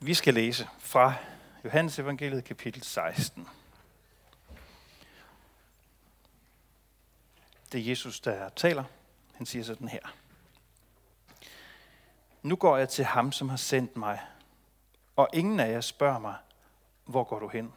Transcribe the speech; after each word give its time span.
Vi 0.00 0.14
skal 0.14 0.34
læse 0.34 0.68
fra 0.78 1.14
Johannes 1.64 1.98
evangeliet 1.98 2.44
kapitel 2.44 2.82
16. 2.82 3.48
Det 7.72 7.80
er 7.80 7.84
Jesus, 7.84 8.20
der 8.20 8.48
taler. 8.48 8.84
Han 9.34 9.46
siger 9.46 9.64
sådan 9.64 9.88
her. 9.88 10.14
Nu 12.42 12.56
går 12.56 12.76
jeg 12.76 12.88
til 12.88 13.04
ham, 13.04 13.32
som 13.32 13.48
har 13.48 13.56
sendt 13.56 13.96
mig, 13.96 14.20
og 15.16 15.28
ingen 15.32 15.60
af 15.60 15.72
jer 15.72 15.80
spørger 15.80 16.18
mig, 16.18 16.34
hvor 17.04 17.24
går 17.24 17.38
du 17.38 17.48
hen? 17.48 17.72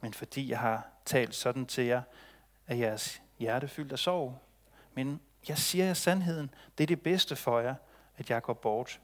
Men 0.00 0.14
fordi 0.14 0.50
jeg 0.50 0.58
har 0.58 0.86
talt 1.04 1.34
sådan 1.34 1.66
til 1.66 1.84
jer, 1.84 2.02
er 2.66 2.74
jeres 2.74 3.22
hjerte 3.38 3.68
fyldt 3.68 3.92
af 3.92 3.98
sorg. 3.98 4.38
Men 4.94 5.20
jeg 5.48 5.58
siger 5.58 5.84
jer 5.84 5.94
sandheden, 5.94 6.50
det 6.78 6.84
er 6.84 6.86
det 6.86 7.02
bedste 7.02 7.36
for 7.36 7.60
jer, 7.60 7.74
at 8.16 8.30
jeg 8.30 8.42
går 8.42 8.54
bort. 8.54 9.00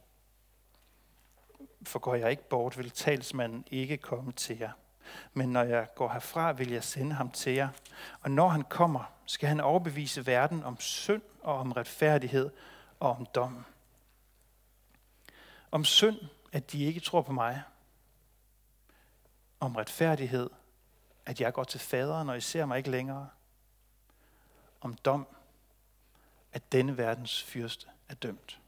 For 1.85 1.99
går 1.99 2.15
jeg 2.15 2.31
ikke 2.31 2.49
bort, 2.49 2.79
vil 2.79 2.91
talsmanden 2.91 3.65
ikke 3.71 3.97
komme 3.97 4.33
til 4.33 4.59
jer. 4.59 4.73
Men 5.33 5.49
når 5.49 5.63
jeg 5.63 5.95
går 5.95 6.13
herfra, 6.13 6.53
vil 6.53 6.71
jeg 6.71 6.85
sende 6.85 7.15
ham 7.15 7.31
til 7.31 7.53
jer. 7.53 7.69
Og 8.21 8.31
når 8.31 8.49
han 8.49 8.63
kommer, 8.63 9.13
skal 9.27 9.49
han 9.49 9.61
overbevise 9.61 10.27
verden 10.27 10.65
om 10.65 10.81
synd 10.81 11.23
og 11.43 11.59
om 11.59 11.73
retfærdighed 11.73 12.51
og 13.01 13.11
om 13.11 13.27
dom. 13.35 13.65
Om 15.71 15.85
synd, 15.85 16.19
at 16.53 16.73
de 16.73 16.85
ikke 16.85 17.01
tror 17.01 17.23
på 17.23 17.33
mig. 17.33 17.63
Om 19.61 19.77
retfærdighed, 19.77 20.51
at 21.27 21.41
jeg 21.41 21.53
går 21.53 21.65
til 21.65 21.81
faderen, 21.81 22.29
og 22.29 22.37
I 22.37 22.41
ser 22.41 22.67
mig 22.67 22.79
ikke 22.79 22.91
længere. 22.91 23.29
Om 24.81 24.95
dom, 24.95 25.27
at 26.53 26.73
denne 26.73 26.97
verdens 26.97 27.43
fyrste 27.43 27.87
er 28.09 28.15
dømt. 28.15 28.61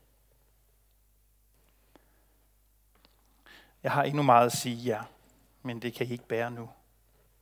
Jeg 3.86 3.92
har 3.94 4.02
endnu 4.02 4.22
meget 4.22 4.46
at 4.46 4.52
sige 4.52 4.86
jer, 4.86 5.04
men 5.62 5.82
det 5.82 5.94
kan 5.94 6.06
I 6.06 6.10
ikke 6.10 6.26
bære 6.26 6.50
nu. 6.50 6.70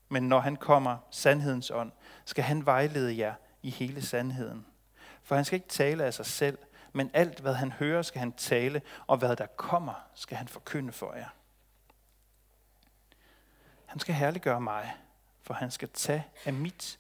Men 0.09 0.28
når 0.28 0.41
han 0.41 0.56
kommer, 0.56 0.98
sandhedens 1.11 1.70
ånd, 1.70 1.92
skal 2.25 2.45
han 2.45 2.67
vejlede 2.67 3.19
jer 3.19 3.34
i 3.62 3.70
hele 3.70 4.03
sandheden. 4.03 4.67
For 5.23 5.34
han 5.34 5.45
skal 5.45 5.56
ikke 5.56 5.69
tale 5.69 6.05
af 6.05 6.14
sig 6.14 6.27
selv, 6.27 6.59
men 6.92 7.11
alt, 7.14 7.41
hvad 7.41 7.55
han 7.55 7.73
hører, 7.73 8.03
skal 8.03 8.19
han 8.19 8.33
tale, 8.33 8.83
og 9.06 9.17
hvad 9.17 9.36
der 9.36 9.47
kommer, 9.47 9.95
skal 10.14 10.36
han 10.36 10.48
forkynde 10.48 10.92
for 10.92 11.14
jer. 11.14 11.28
Han 13.86 14.01
skal 14.01 14.14
herliggøre 14.14 14.61
mig, 14.61 14.97
for 15.42 15.55
han 15.55 15.70
skal 15.70 15.89
tage 15.89 16.27
af 16.45 16.53
mit 16.53 16.98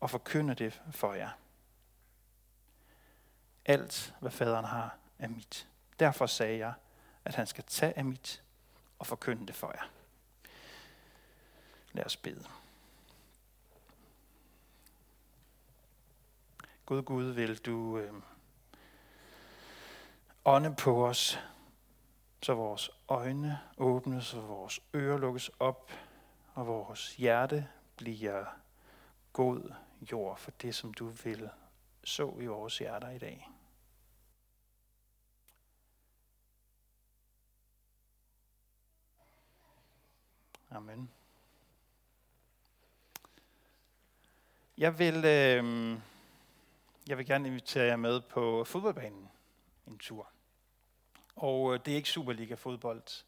og 0.00 0.10
forkynde 0.10 0.54
det 0.54 0.82
for 0.90 1.14
jer. 1.14 1.30
Alt, 3.64 4.14
hvad 4.20 4.30
faderen 4.30 4.64
har, 4.64 4.96
er 5.18 5.28
mit. 5.28 5.68
Derfor 6.00 6.26
sagde 6.26 6.58
jeg, 6.58 6.72
at 7.24 7.34
han 7.34 7.46
skal 7.46 7.64
tage 7.64 7.98
af 7.98 8.04
mit 8.04 8.43
og 8.98 9.06
forkynde 9.06 9.46
det 9.46 9.54
for 9.54 9.72
jer. 9.74 9.90
Lad 11.92 12.04
os 12.06 12.16
bede. 12.16 12.44
Gud 16.86 17.02
Gud, 17.02 17.24
vil 17.24 17.58
du 17.58 17.98
øh, 17.98 18.14
ånde 20.44 20.74
på 20.78 21.06
os, 21.06 21.38
så 22.42 22.54
vores 22.54 22.90
øjne 23.08 23.60
åbnes, 23.78 24.34
og 24.34 24.48
vores 24.48 24.80
ører 24.94 25.18
lukkes 25.18 25.50
op, 25.58 25.92
og 26.54 26.66
vores 26.66 27.16
hjerte 27.16 27.68
bliver 27.96 28.44
god 29.32 29.72
jord 30.12 30.38
for 30.38 30.50
det, 30.50 30.74
som 30.74 30.94
du 30.94 31.06
vil 31.06 31.50
så 32.04 32.34
i 32.40 32.46
vores 32.46 32.78
hjerter 32.78 33.10
i 33.10 33.18
dag. 33.18 33.48
Amen. 40.74 41.10
Jeg 44.78 44.98
vil, 44.98 45.24
øh, 45.24 45.98
jeg 47.08 47.18
vil 47.18 47.26
gerne 47.26 47.48
invitere 47.48 47.84
jer 47.84 47.96
med 47.96 48.20
på 48.20 48.64
fodboldbanen 48.64 49.28
en 49.86 49.98
tur. 49.98 50.28
Og 51.36 51.74
øh, 51.74 51.80
det 51.84 51.92
er 51.92 51.96
ikke 51.96 52.08
Superliga-fodbold. 52.08 53.24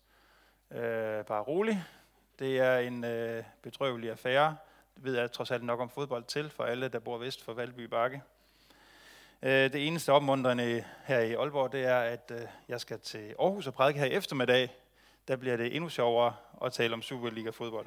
Øh, 0.70 1.24
bare 1.24 1.42
rolig. 1.42 1.84
Det 2.38 2.58
er 2.58 2.78
en 2.78 3.04
øh, 3.04 3.44
bedrøvelig 3.62 4.10
affære. 4.10 4.56
Det 4.94 5.04
ved 5.04 5.18
jeg 5.18 5.32
trods 5.32 5.50
alt 5.50 5.64
nok 5.64 5.80
om 5.80 5.90
fodbold 5.90 6.24
til, 6.24 6.50
for 6.50 6.64
alle, 6.64 6.88
der 6.88 6.98
bor 6.98 7.18
vest 7.18 7.44
for 7.44 7.52
Valby 7.52 7.80
Bakke. 7.80 8.22
Øh, 9.42 9.72
det 9.72 9.86
eneste 9.86 10.12
opmuntrende 10.12 10.84
her 11.04 11.20
i 11.20 11.32
Aalborg, 11.32 11.72
det 11.72 11.84
er, 11.84 11.98
at 11.98 12.32
øh, 12.34 12.40
jeg 12.68 12.80
skal 12.80 13.00
til 13.00 13.34
Aarhus 13.38 13.66
og 13.66 13.74
prædike 13.74 13.98
her 13.98 14.06
i 14.06 14.12
eftermiddag. 14.12 14.85
Der 15.28 15.36
bliver 15.36 15.56
det 15.56 15.76
endnu 15.76 15.88
sjovere 15.88 16.36
at 16.64 16.72
tale 16.72 16.94
om 16.94 17.02
Superliga-fodbold. 17.02 17.86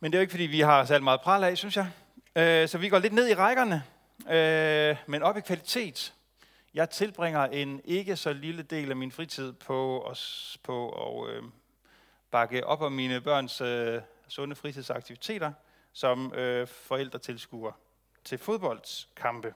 Men 0.00 0.12
det 0.12 0.18
er 0.18 0.20
jo 0.20 0.22
ikke, 0.22 0.30
fordi 0.30 0.44
vi 0.44 0.60
har 0.60 0.84
særlig 0.84 1.04
meget 1.04 1.20
pral 1.20 1.44
af, 1.44 1.58
synes 1.58 1.76
jeg. 1.76 1.90
Øh, 2.36 2.68
så 2.68 2.78
vi 2.78 2.88
går 2.88 2.98
lidt 2.98 3.12
ned 3.12 3.28
i 3.28 3.34
rækkerne, 3.34 3.82
øh, 4.30 4.96
men 5.06 5.22
op 5.22 5.36
i 5.36 5.40
kvalitet. 5.40 6.14
Jeg 6.74 6.90
tilbringer 6.90 7.44
en 7.44 7.80
ikke 7.84 8.16
så 8.16 8.32
lille 8.32 8.62
del 8.62 8.90
af 8.90 8.96
min 8.96 9.12
fritid 9.12 9.52
på, 9.52 10.00
at, 10.00 10.18
på 10.62 10.88
at 10.90 11.30
øh, 11.30 11.42
bakke 12.30 12.66
op 12.66 12.82
om 12.82 12.92
mine 12.92 13.20
børns 13.20 13.60
øh, 13.60 14.00
sunde 14.28 14.54
fritidsaktiviteter 14.54 15.52
som 15.92 16.34
øh, 16.34 16.66
forældretilskuer 16.66 17.72
til 18.24 18.38
fodboldskampe. 18.38 19.54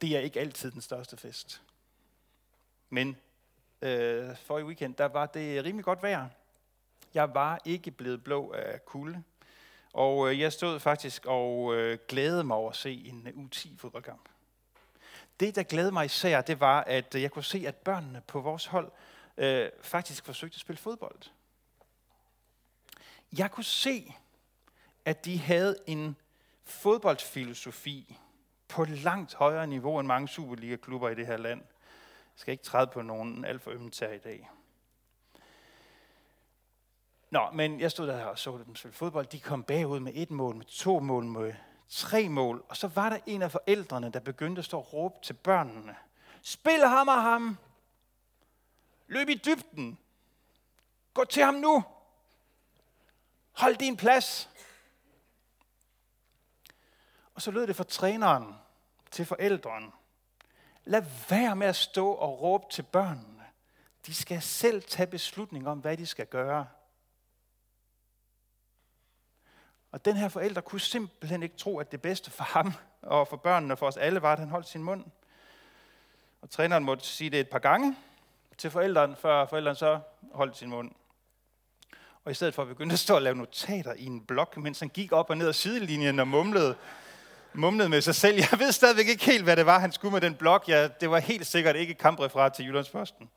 Det 0.00 0.16
er 0.16 0.20
ikke 0.20 0.40
altid 0.40 0.70
den 0.70 0.80
største 0.80 1.16
fest. 1.16 1.62
Men 2.90 3.16
øh, 3.82 4.36
for 4.36 4.58
i 4.58 4.62
weekend, 4.62 4.94
der 4.94 5.04
var 5.04 5.26
det 5.26 5.64
rimelig 5.64 5.84
godt 5.84 6.02
vejr. 6.02 6.28
Jeg 7.14 7.34
var 7.34 7.60
ikke 7.64 7.90
blevet 7.90 8.24
blå 8.24 8.52
af 8.52 8.84
kulde. 8.84 9.22
Og 9.92 10.30
øh, 10.30 10.40
jeg 10.40 10.52
stod 10.52 10.80
faktisk 10.80 11.26
og 11.26 11.74
øh, 11.74 11.98
glædede 12.08 12.44
mig 12.44 12.56
over 12.56 12.70
at 12.70 12.76
se 12.76 12.92
en 12.92 13.26
øh, 13.26 13.44
U10-fodboldkamp. 13.44 14.28
Det, 15.40 15.54
der 15.54 15.62
glædede 15.62 15.92
mig 15.92 16.04
især, 16.04 16.40
det 16.40 16.60
var, 16.60 16.80
at 16.80 17.14
øh, 17.14 17.22
jeg 17.22 17.30
kunne 17.30 17.44
se, 17.44 17.64
at 17.66 17.76
børnene 17.76 18.22
på 18.26 18.40
vores 18.40 18.66
hold 18.66 18.92
øh, 19.36 19.70
faktisk 19.82 20.24
forsøgte 20.24 20.56
at 20.56 20.60
spille 20.60 20.78
fodbold. 20.78 21.18
Jeg 23.38 23.50
kunne 23.50 23.64
se, 23.64 24.14
at 25.04 25.24
de 25.24 25.38
havde 25.38 25.76
en 25.86 26.16
fodboldfilosofi 26.64 28.18
på 28.68 28.84
langt 28.84 29.34
højere 29.34 29.66
niveau 29.66 29.98
end 29.98 30.08
mange 30.08 30.28
Superliga-klubber 30.28 31.08
i 31.08 31.14
det 31.14 31.26
her 31.26 31.36
land. 31.36 31.60
Jeg 31.60 32.40
skal 32.40 32.52
ikke 32.52 32.64
træde 32.64 32.86
på 32.86 33.02
nogen 33.02 33.44
alt 33.44 33.62
for 33.62 33.70
ømt 33.70 34.00
i 34.00 34.18
dag. 34.18 34.50
Nå, 37.30 37.50
men 37.52 37.80
jeg 37.80 37.90
stod 37.90 38.06
der 38.06 38.24
og 38.24 38.38
så 38.38 38.58
dem 38.66 38.76
spille 38.76 38.94
fodbold. 38.94 39.26
De 39.26 39.40
kom 39.40 39.62
bagud 39.62 40.00
med 40.00 40.12
et 40.14 40.30
mål, 40.30 40.56
med 40.56 40.64
to 40.64 41.00
mål, 41.00 41.24
med 41.24 41.54
tre 41.88 42.28
mål. 42.28 42.64
Og 42.68 42.76
så 42.76 42.88
var 42.88 43.08
der 43.08 43.18
en 43.26 43.42
af 43.42 43.50
forældrene, 43.50 44.10
der 44.12 44.20
begyndte 44.20 44.58
at 44.58 44.64
stå 44.64 44.78
og 44.78 44.92
råbe 44.92 45.14
til 45.22 45.32
børnene. 45.32 45.96
Spil 46.42 46.86
ham 46.86 47.08
og 47.08 47.22
ham! 47.22 47.58
Løb 49.06 49.28
i 49.28 49.34
dybden! 49.34 49.98
Gå 51.14 51.24
til 51.24 51.42
ham 51.42 51.54
nu! 51.54 51.84
Hold 53.52 53.76
din 53.76 53.96
plads! 53.96 54.50
Og 57.34 57.42
så 57.42 57.50
lød 57.50 57.66
det 57.66 57.76
fra 57.76 57.84
træneren 57.84 58.54
til 59.10 59.26
forældrene. 59.26 59.90
Lad 60.84 61.02
være 61.30 61.56
med 61.56 61.66
at 61.66 61.76
stå 61.76 62.10
og 62.10 62.42
råbe 62.42 62.64
til 62.70 62.82
børnene. 62.82 63.44
De 64.06 64.14
skal 64.14 64.42
selv 64.42 64.82
tage 64.82 65.06
beslutning 65.06 65.68
om, 65.68 65.78
hvad 65.78 65.96
de 65.96 66.06
skal 66.06 66.26
gøre. 66.26 66.66
Og 69.92 70.04
den 70.04 70.16
her 70.16 70.28
forælder 70.28 70.60
kunne 70.60 70.80
simpelthen 70.80 71.42
ikke 71.42 71.56
tro, 71.56 71.78
at 71.78 71.92
det 71.92 72.02
bedste 72.02 72.30
for 72.30 72.44
ham 72.44 72.72
og 73.02 73.28
for 73.28 73.36
børnene 73.36 73.74
og 73.74 73.78
for 73.78 73.86
os 73.86 73.96
alle 73.96 74.22
var, 74.22 74.32
at 74.32 74.38
han 74.38 74.48
holdt 74.48 74.68
sin 74.68 74.82
mund. 74.82 75.04
Og 76.42 76.50
træneren 76.50 76.84
måtte 76.84 77.06
sige 77.06 77.30
det 77.30 77.40
et 77.40 77.48
par 77.48 77.58
gange 77.58 77.96
til 78.58 78.70
forældrene, 78.70 79.16
før 79.16 79.46
forældrene 79.46 79.76
så 79.76 80.00
holdt 80.32 80.56
sin 80.56 80.70
mund. 80.70 80.92
Og 82.24 82.30
i 82.30 82.34
stedet 82.34 82.54
for 82.54 82.62
at 82.62 82.68
begynde 82.68 82.92
at 82.92 82.98
stå 82.98 83.14
og 83.14 83.22
lave 83.22 83.36
notater 83.36 83.94
i 83.94 84.04
en 84.04 84.26
blok, 84.26 84.56
mens 84.56 84.80
han 84.80 84.88
gik 84.88 85.12
op 85.12 85.30
og 85.30 85.36
ned 85.36 85.48
ad 85.48 85.52
sidelinjen 85.52 86.18
og 86.18 86.28
mumlede, 86.28 86.76
mumlede 87.54 87.88
med 87.88 88.00
sig 88.00 88.14
selv. 88.14 88.36
Jeg 88.50 88.58
ved 88.58 88.72
stadigvæk 88.72 89.08
ikke 89.08 89.24
helt, 89.24 89.44
hvad 89.44 89.56
det 89.56 89.66
var, 89.66 89.78
han 89.78 89.92
skulle 89.92 90.12
med 90.12 90.20
den 90.20 90.34
blok. 90.34 90.68
Ja, 90.68 90.88
det 90.88 91.10
var 91.10 91.18
helt 91.18 91.46
sikkert 91.46 91.76
ikke 91.76 91.94
kampreferat 91.94 92.52
til 92.52 92.66
Jyllandsposten. 92.66 93.30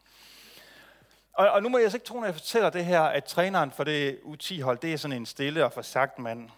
Og, 1.34 1.50
og 1.50 1.64
nu 1.64 1.70
må 1.70 1.78
jeg 1.78 1.92
så 1.92 1.98
ikke 1.98 2.08
tro, 2.08 2.20
når 2.20 2.26
jeg 2.26 2.36
fortæller 2.36 2.70
det 2.70 2.86
her, 2.86 3.02
at 3.02 3.24
træneren 3.24 3.72
for 3.72 3.84
det 3.84 4.20
U10-hold, 4.24 4.78
det 4.78 4.94
er 4.94 4.98
sådan 4.98 5.18
en 5.18 5.26
stille 5.26 5.66
og 5.66 5.74
forsagt 5.74 6.20
mand, 6.20 6.50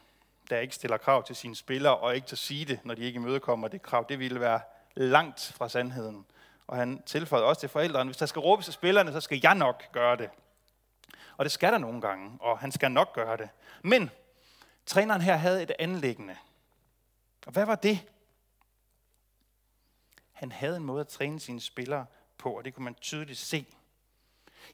der 0.50 0.60
ikke 0.60 0.76
stiller 0.76 0.98
krav 0.98 1.24
til 1.24 1.36
sine 1.36 1.56
spillere, 1.56 1.98
og 1.98 2.16
ikke 2.16 2.28
til 2.28 2.36
at 2.36 2.40
sige 2.40 2.66
det, 2.66 2.80
når 2.84 2.94
de 2.94 3.02
ikke 3.02 3.18
imødekommer 3.18 3.68
det 3.68 3.82
krav. 3.82 4.06
Det 4.10 4.20
ville 4.20 4.40
være 4.40 4.60
langt 4.96 5.54
fra 5.58 5.70
sandheden. 5.70 6.26
Og 6.68 6.78
han 6.78 7.04
tilføjede 7.06 7.46
også 7.46 7.60
til 7.60 7.70
forældrene, 7.70 8.08
hvis 8.08 8.18
der 8.18 8.26
skal 8.26 8.40
råbes 8.40 8.66
til 8.66 8.74
spillerne, 8.74 9.12
så 9.12 9.22
skal 9.22 9.40
jeg 9.44 9.56
nok 9.56 9.92
gøre 9.92 10.18
det. 10.18 10.30
Og 11.38 11.46
det 11.46 11.52
skal 11.52 11.72
der 11.72 11.78
nogle 11.78 12.02
gange, 12.02 12.38
og 12.40 12.60
han 12.60 12.72
skal 12.72 12.92
nok 12.92 13.14
gøre 13.14 13.38
det. 13.38 13.50
Men 13.84 14.12
træneren 14.86 15.22
her 15.22 15.36
havde 15.36 15.64
et 15.64 15.72
anlæggende. 15.80 16.36
Og 17.46 17.52
hvad 17.52 17.66
var 17.66 17.76
det? 17.76 18.12
Han 20.32 20.52
havde 20.52 20.78
en 20.78 20.84
måde 20.84 21.02
at 21.02 21.08
træne 21.08 21.40
sine 21.40 21.62
spillere 21.62 22.06
på, 22.38 22.58
og 22.58 22.66
det 22.66 22.74
kunne 22.74 22.84
man 22.84 22.96
tydeligt 22.96 23.40
se. 23.40 23.66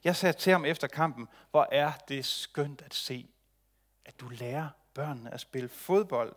Jeg 0.04 0.16
sagde 0.16 0.38
til 0.38 0.52
ham 0.52 0.64
efter 0.64 0.86
kampen, 0.86 1.28
hvor 1.50 1.68
er 1.72 1.92
det 2.08 2.24
skønt 2.24 2.82
at 2.82 2.94
se, 2.94 3.28
at 4.04 4.20
du 4.20 4.28
lærer 4.28 4.68
børnene 4.94 5.34
at 5.34 5.40
spille 5.40 5.68
fodbold. 5.68 6.36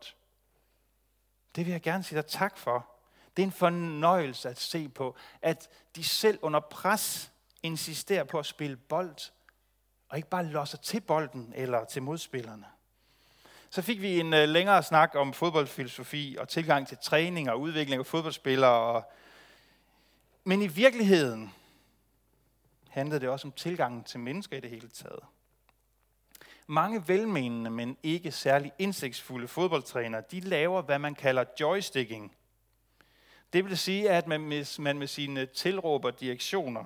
Det 1.56 1.66
vil 1.66 1.72
jeg 1.72 1.82
gerne 1.82 2.04
sige 2.04 2.18
dig 2.22 2.26
tak 2.26 2.58
for. 2.58 2.92
Det 3.38 3.44
er 3.44 3.48
en 3.48 3.52
fornøjelse 3.52 4.50
at 4.50 4.60
se 4.60 4.90
på, 4.90 5.16
at 5.42 5.70
de 5.96 6.04
selv 6.04 6.40
under 6.42 6.60
pres 6.60 7.32
insisterer 7.64 8.24
på 8.24 8.40
at 8.40 8.46
spille 8.46 8.78
bold, 8.78 9.32
og 10.10 10.18
ikke 10.18 10.30
bare 10.30 10.46
losser 10.46 10.78
til 10.78 11.02
bolden 11.02 11.54
eller 11.56 11.86
til 11.86 12.04
modspillerne. 12.04 12.66
Så 13.72 13.82
fik 13.82 14.02
vi 14.02 14.20
en 14.20 14.34
øh, 14.34 14.50
længere 14.50 14.84
snak 14.84 15.16
om 15.16 15.34
fodboldfilosofi 15.34 16.38
og 16.40 16.50
tilgang 16.50 16.88
til 16.88 16.98
træning 17.04 17.50
og 17.50 17.60
udvikling 17.60 18.00
af 18.00 18.06
fodboldspillere. 18.06 18.72
Og... 18.72 19.12
Men 20.44 20.62
i 20.62 20.68
virkeligheden 20.68 21.54
handlede 22.90 23.20
det 23.20 23.30
også 23.30 23.48
om 23.48 23.52
tilgangen 23.52 24.04
til 24.04 24.20
mennesker 24.20 24.58
i 24.58 24.60
det 24.60 24.70
hele 24.70 24.90
taget. 24.90 25.20
Mange 26.68 27.08
velmenende, 27.08 27.70
men 27.70 27.98
ikke 28.04 28.32
særlig 28.32 28.72
indsigtsfulde 28.80 29.48
fodboldtrænere, 29.48 30.24
de 30.32 30.40
laver, 30.40 30.82
hvad 30.82 31.00
man 31.00 31.16
kalder 31.16 31.44
joysticking. 31.60 32.36
Det 33.54 33.66
vil 33.66 33.78
sige, 33.78 34.10
at 34.10 34.28
man 34.28 34.42
med, 34.42 34.80
man 34.82 34.98
med 34.98 35.08
sine 35.08 35.46
tilråber 35.46 36.12
direktioner 36.12 36.86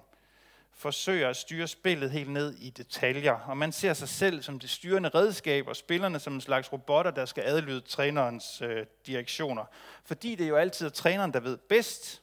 forsøger 0.75 1.30
at 1.30 1.36
styre 1.36 1.68
spillet 1.68 2.12
helt 2.12 2.30
ned 2.30 2.56
i 2.56 2.70
detaljer, 2.70 3.34
og 3.34 3.58
man 3.58 3.72
ser 3.72 3.94
sig 3.94 4.10
selv 4.10 4.44
som 4.44 4.60
det 4.60 4.70
styrende 4.70 5.10
redskab, 5.10 5.68
og 5.68 5.75
spillerne 5.75 6.20
som 6.20 6.34
en 6.34 6.42
slags 6.42 6.74
robotter, 6.74 7.12
der 7.12 7.25
skal 7.25 7.44
adlyde 7.44 7.81
trænerens 7.81 8.62
øh, 8.62 8.86
direktioner. 9.06 9.66
Fordi 10.06 10.36
det 10.36 10.44
er 10.44 10.48
jo 10.48 10.56
altid 10.56 10.90
træneren, 10.90 11.34
der 11.34 11.40
ved 11.40 11.58
bedst. 11.58 12.22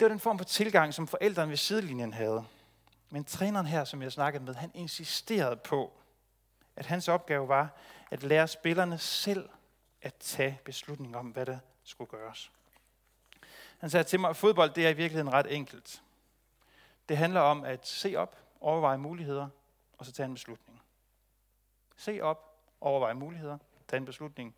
Det 0.00 0.04
var 0.04 0.08
den 0.08 0.20
form 0.20 0.38
for 0.38 0.44
tilgang, 0.44 0.94
som 0.94 1.06
forældrene 1.06 1.50
ved 1.50 1.56
sidelinjen 1.56 2.12
havde. 2.12 2.44
Men 3.10 3.24
træneren 3.24 3.66
her, 3.66 3.84
som 3.84 4.02
jeg 4.02 4.12
snakkede 4.12 4.44
med, 4.44 4.54
han 4.54 4.70
insisterede 4.74 5.56
på, 5.56 5.92
at 6.76 6.86
hans 6.86 7.08
opgave 7.08 7.48
var 7.48 7.76
at 8.10 8.22
lære 8.22 8.48
spillerne 8.48 8.98
selv 8.98 9.48
at 10.02 10.14
tage 10.14 10.60
beslutning 10.64 11.16
om, 11.16 11.26
hvad 11.26 11.46
der 11.46 11.58
skulle 11.84 12.08
gøres. 12.10 12.50
Han 13.78 13.90
sagde 13.90 14.04
til 14.04 14.20
mig, 14.20 14.30
at 14.30 14.36
fodbold 14.36 14.70
det 14.70 14.86
er 14.86 14.90
i 14.90 14.96
virkeligheden 14.96 15.32
ret 15.32 15.54
enkelt. 15.54 16.02
Det 17.08 17.16
handler 17.16 17.40
om 17.40 17.64
at 17.64 17.86
se 17.86 18.16
op, 18.16 18.36
overveje 18.60 18.98
muligheder, 18.98 19.48
og 19.98 20.06
så 20.06 20.12
tage 20.12 20.26
en 20.26 20.34
beslutning. 20.34 20.82
Se 21.96 22.20
op, 22.20 22.60
overveje 22.80 23.14
muligheder, 23.14 23.58
tage 23.88 23.98
en 23.98 24.04
beslutning, 24.04 24.54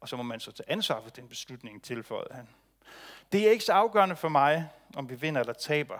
og 0.00 0.08
så 0.08 0.16
må 0.16 0.22
man 0.22 0.40
så 0.40 0.52
tage 0.52 0.70
ansvar 0.70 1.00
for 1.00 1.10
den 1.10 1.28
beslutning, 1.28 1.82
tilføjede 1.82 2.34
han. 2.34 2.48
Det 3.32 3.46
er 3.46 3.50
ikke 3.50 3.64
så 3.64 3.72
afgørende 3.72 4.16
for 4.16 4.28
mig, 4.28 4.70
om 4.96 5.10
vi 5.10 5.14
vinder 5.14 5.40
eller 5.40 5.52
taber. 5.52 5.98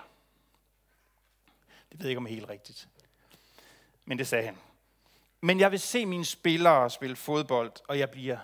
Det 1.93 1.99
ved 1.99 2.07
jeg 2.07 2.11
ikke, 2.11 2.19
om 2.19 2.25
det 2.25 2.31
er 2.31 2.35
helt 2.35 2.49
rigtigt. 2.49 2.89
Men 4.05 4.19
det 4.19 4.27
sagde 4.27 4.45
han. 4.45 4.59
Men 5.41 5.61
jeg 5.61 5.71
vil 5.71 5.81
se 5.81 6.07
mine 6.07 6.25
spillere 6.25 6.91
spille 6.91 7.17
fodbold, 7.17 7.73
og 7.89 7.99
jeg 7.99 8.11
bliver 8.11 8.39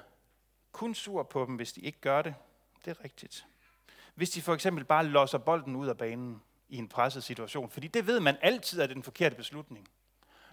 kun 0.73 0.95
sur 0.95 1.23
på 1.23 1.45
dem, 1.45 1.55
hvis 1.55 1.73
de 1.73 1.81
ikke 1.81 2.01
gør 2.01 2.23
det. 2.23 2.35
Det 2.85 2.91
er 2.91 3.05
rigtigt. 3.05 3.47
Hvis 4.15 4.31
de 4.31 4.43
for 4.43 4.55
eksempel 4.55 4.85
bare 4.85 5.05
losser 5.05 5.39
bolden 5.39 5.77
ud 5.77 5.89
af 5.89 5.99
banen 5.99 6.43
i 6.71 6.77
en 6.77 6.89
presset 6.89 7.25
situation. 7.25 7.71
Fordi 7.71 7.89
det 7.89 8.07
ved 8.07 8.21
man 8.21 8.37
altid 8.43 8.81
er 8.81 8.87
den 8.87 9.03
forkerte 9.03 9.37
beslutning. 9.37 9.89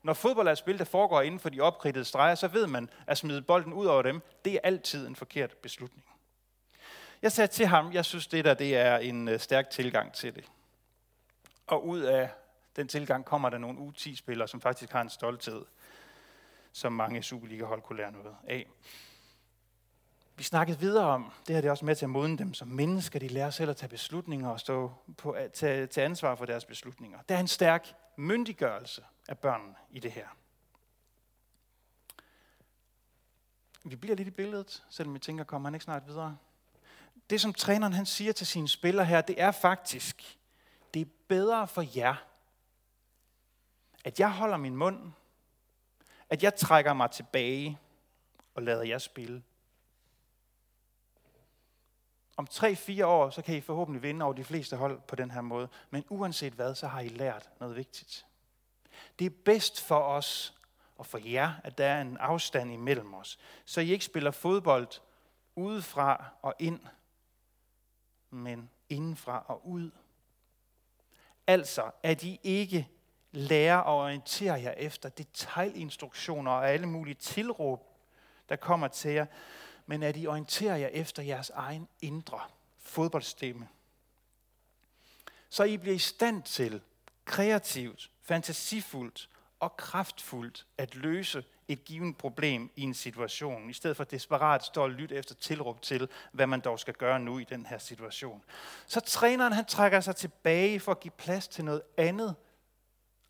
Når 0.03 0.13
fodbold 0.13 0.47
er 0.47 0.51
et 0.51 0.57
spil, 0.57 0.79
der 0.79 0.85
foregår 0.85 1.21
inden 1.21 1.39
for 1.39 1.49
de 1.49 1.61
opkridtede 1.61 2.05
streger, 2.05 2.35
så 2.35 2.47
ved 2.47 2.67
man, 2.67 2.89
at 3.07 3.17
smide 3.17 3.41
bolden 3.41 3.73
ud 3.73 3.85
over 3.85 4.01
dem, 4.01 4.21
det 4.45 4.53
er 4.53 4.59
altid 4.63 5.07
en 5.07 5.15
forkert 5.15 5.57
beslutning. 5.57 6.05
Jeg 7.21 7.31
sagde 7.31 7.47
til 7.47 7.65
ham, 7.65 7.93
jeg 7.93 8.05
synes 8.05 8.27
det 8.27 8.45
der 8.45 8.53
det 8.53 8.77
er 8.77 8.97
en 8.97 9.27
øh, 9.27 9.39
stærk 9.39 9.69
tilgang 9.69 10.13
til 10.13 10.35
det. 10.35 10.45
Og 11.67 11.87
ud 11.87 11.99
af 11.99 12.29
den 12.75 12.87
tilgang 12.87 13.25
kommer 13.25 13.49
der 13.49 13.57
nogle 13.57 13.79
U10-spillere, 13.79 14.47
som 14.47 14.61
faktisk 14.61 14.91
har 14.91 15.01
en 15.01 15.09
stolthed, 15.09 15.65
som 16.71 16.93
mange 16.93 17.23
Superliga-hold 17.23 17.81
kunne 17.81 17.97
lære 17.97 18.11
noget 18.11 18.35
af. 18.47 18.67
Vi 20.37 20.43
snakkede 20.43 20.79
videre 20.79 21.05
om, 21.05 21.31
det 21.47 21.55
her 21.55 21.61
det 21.61 21.67
er 21.67 21.71
også 21.71 21.85
med 21.85 21.95
til 21.95 22.05
at 22.05 22.09
modne 22.09 22.37
dem 22.37 22.53
som 22.53 22.67
mennesker. 22.67 23.19
De 23.19 23.27
lærer 23.27 23.49
selv 23.49 23.69
at 23.69 23.77
tage 23.77 23.89
beslutninger 23.89 24.49
og 24.49 24.59
stå 24.59 24.93
på, 25.17 25.31
at 25.31 25.51
tage, 25.51 25.87
tage 25.87 26.05
ansvar 26.05 26.35
for 26.35 26.45
deres 26.45 26.65
beslutninger. 26.65 27.19
Der 27.29 27.35
er 27.35 27.39
en 27.39 27.47
stærk 27.47 27.93
myndiggørelse 28.15 29.03
af 29.27 29.37
børnene 29.39 29.75
i 29.91 29.99
det 29.99 30.11
her. 30.11 30.27
Vi 33.83 33.95
bliver 33.95 34.15
lidt 34.15 34.27
i 34.27 34.31
billedet, 34.31 34.83
selvom 34.89 35.13
vi 35.13 35.19
tænker, 35.19 35.43
kommer 35.43 35.69
han 35.69 35.75
ikke 35.75 35.83
snart 35.83 36.07
videre? 36.07 36.37
Det, 37.29 37.41
som 37.41 37.53
træneren 37.53 37.93
han 37.93 38.05
siger 38.05 38.33
til 38.33 38.47
sine 38.47 38.67
spillere 38.67 39.05
her, 39.05 39.21
det 39.21 39.41
er 39.41 39.51
faktisk, 39.51 40.37
det 40.93 41.01
er 41.01 41.11
bedre 41.27 41.67
for 41.67 41.97
jer, 41.97 42.15
at 44.03 44.19
jeg 44.19 44.31
holder 44.31 44.57
min 44.57 44.75
mund, 44.75 45.11
at 46.29 46.43
jeg 46.43 46.55
trækker 46.55 46.93
mig 46.93 47.11
tilbage 47.11 47.79
og 48.55 48.63
lader 48.63 48.83
jer 48.83 48.97
spille, 48.97 49.43
om 52.37 52.47
3-4 52.51 53.05
år, 53.05 53.29
så 53.29 53.41
kan 53.41 53.55
I 53.55 53.61
forhåbentlig 53.61 54.03
vinde 54.03 54.25
over 54.25 54.33
de 54.33 54.43
fleste 54.43 54.77
hold 54.77 55.01
på 55.01 55.15
den 55.15 55.31
her 55.31 55.41
måde. 55.41 55.69
Men 55.89 56.05
uanset 56.09 56.53
hvad, 56.53 56.75
så 56.75 56.87
har 56.87 56.99
I 56.99 57.07
lært 57.07 57.49
noget 57.59 57.75
vigtigt. 57.75 58.25
Det 59.19 59.25
er 59.25 59.35
bedst 59.45 59.81
for 59.81 59.99
os 59.99 60.53
og 60.95 61.05
for 61.05 61.17
jer, 61.17 61.53
at 61.63 61.77
der 61.77 61.85
er 61.85 62.01
en 62.01 62.17
afstand 62.17 62.73
imellem 62.73 63.13
os. 63.13 63.39
Så 63.65 63.81
I 63.81 63.91
ikke 63.91 64.05
spiller 64.05 64.31
fodbold 64.31 64.87
udefra 65.55 66.25
og 66.41 66.53
ind, 66.59 66.79
men 68.29 68.69
indenfra 68.89 69.45
og 69.47 69.67
ud. 69.67 69.91
Altså, 71.47 71.91
at 72.03 72.23
I 72.23 72.39
ikke 72.43 72.87
lærer 73.31 73.77
at 73.77 73.87
orientere 73.87 74.61
jer 74.61 74.71
efter 74.71 75.09
detailinstruktioner 75.09 76.51
og 76.51 76.69
alle 76.69 76.87
mulige 76.87 77.15
tilråb, 77.15 77.87
der 78.49 78.55
kommer 78.55 78.87
til 78.87 79.11
jer, 79.11 79.25
men 79.87 80.03
at 80.03 80.17
I 80.17 80.27
orienterer 80.27 80.75
jer 80.75 80.87
efter 80.87 81.23
jeres 81.23 81.49
egen 81.49 81.87
indre 82.01 82.39
fodboldstemme. 82.79 83.67
Så 85.49 85.63
I 85.63 85.77
bliver 85.77 85.95
i 85.95 85.99
stand 85.99 86.43
til 86.43 86.81
kreativt, 87.25 88.11
fantasifuldt 88.21 89.29
og 89.59 89.77
kraftfuldt 89.77 90.65
at 90.77 90.95
løse 90.95 91.43
et 91.67 91.85
givet 91.85 92.17
problem 92.17 92.71
i 92.75 92.81
en 92.81 92.93
situation, 92.93 93.69
i 93.69 93.73
stedet 93.73 93.97
for 93.97 94.03
desperat 94.03 94.63
stå 94.63 94.83
og 94.83 94.89
lytte 94.89 95.15
efter 95.15 95.35
tilråb 95.35 95.81
til, 95.81 96.09
hvad 96.31 96.47
man 96.47 96.59
dog 96.59 96.79
skal 96.79 96.93
gøre 96.93 97.19
nu 97.19 97.39
i 97.39 97.43
den 97.43 97.65
her 97.65 97.77
situation. 97.77 98.43
Så 98.87 98.99
træneren 98.99 99.53
han 99.53 99.65
trækker 99.65 99.99
sig 99.99 100.15
tilbage 100.15 100.79
for 100.79 100.91
at 100.91 100.99
give 100.99 101.11
plads 101.11 101.47
til 101.47 101.65
noget 101.65 101.81
andet 101.97 102.35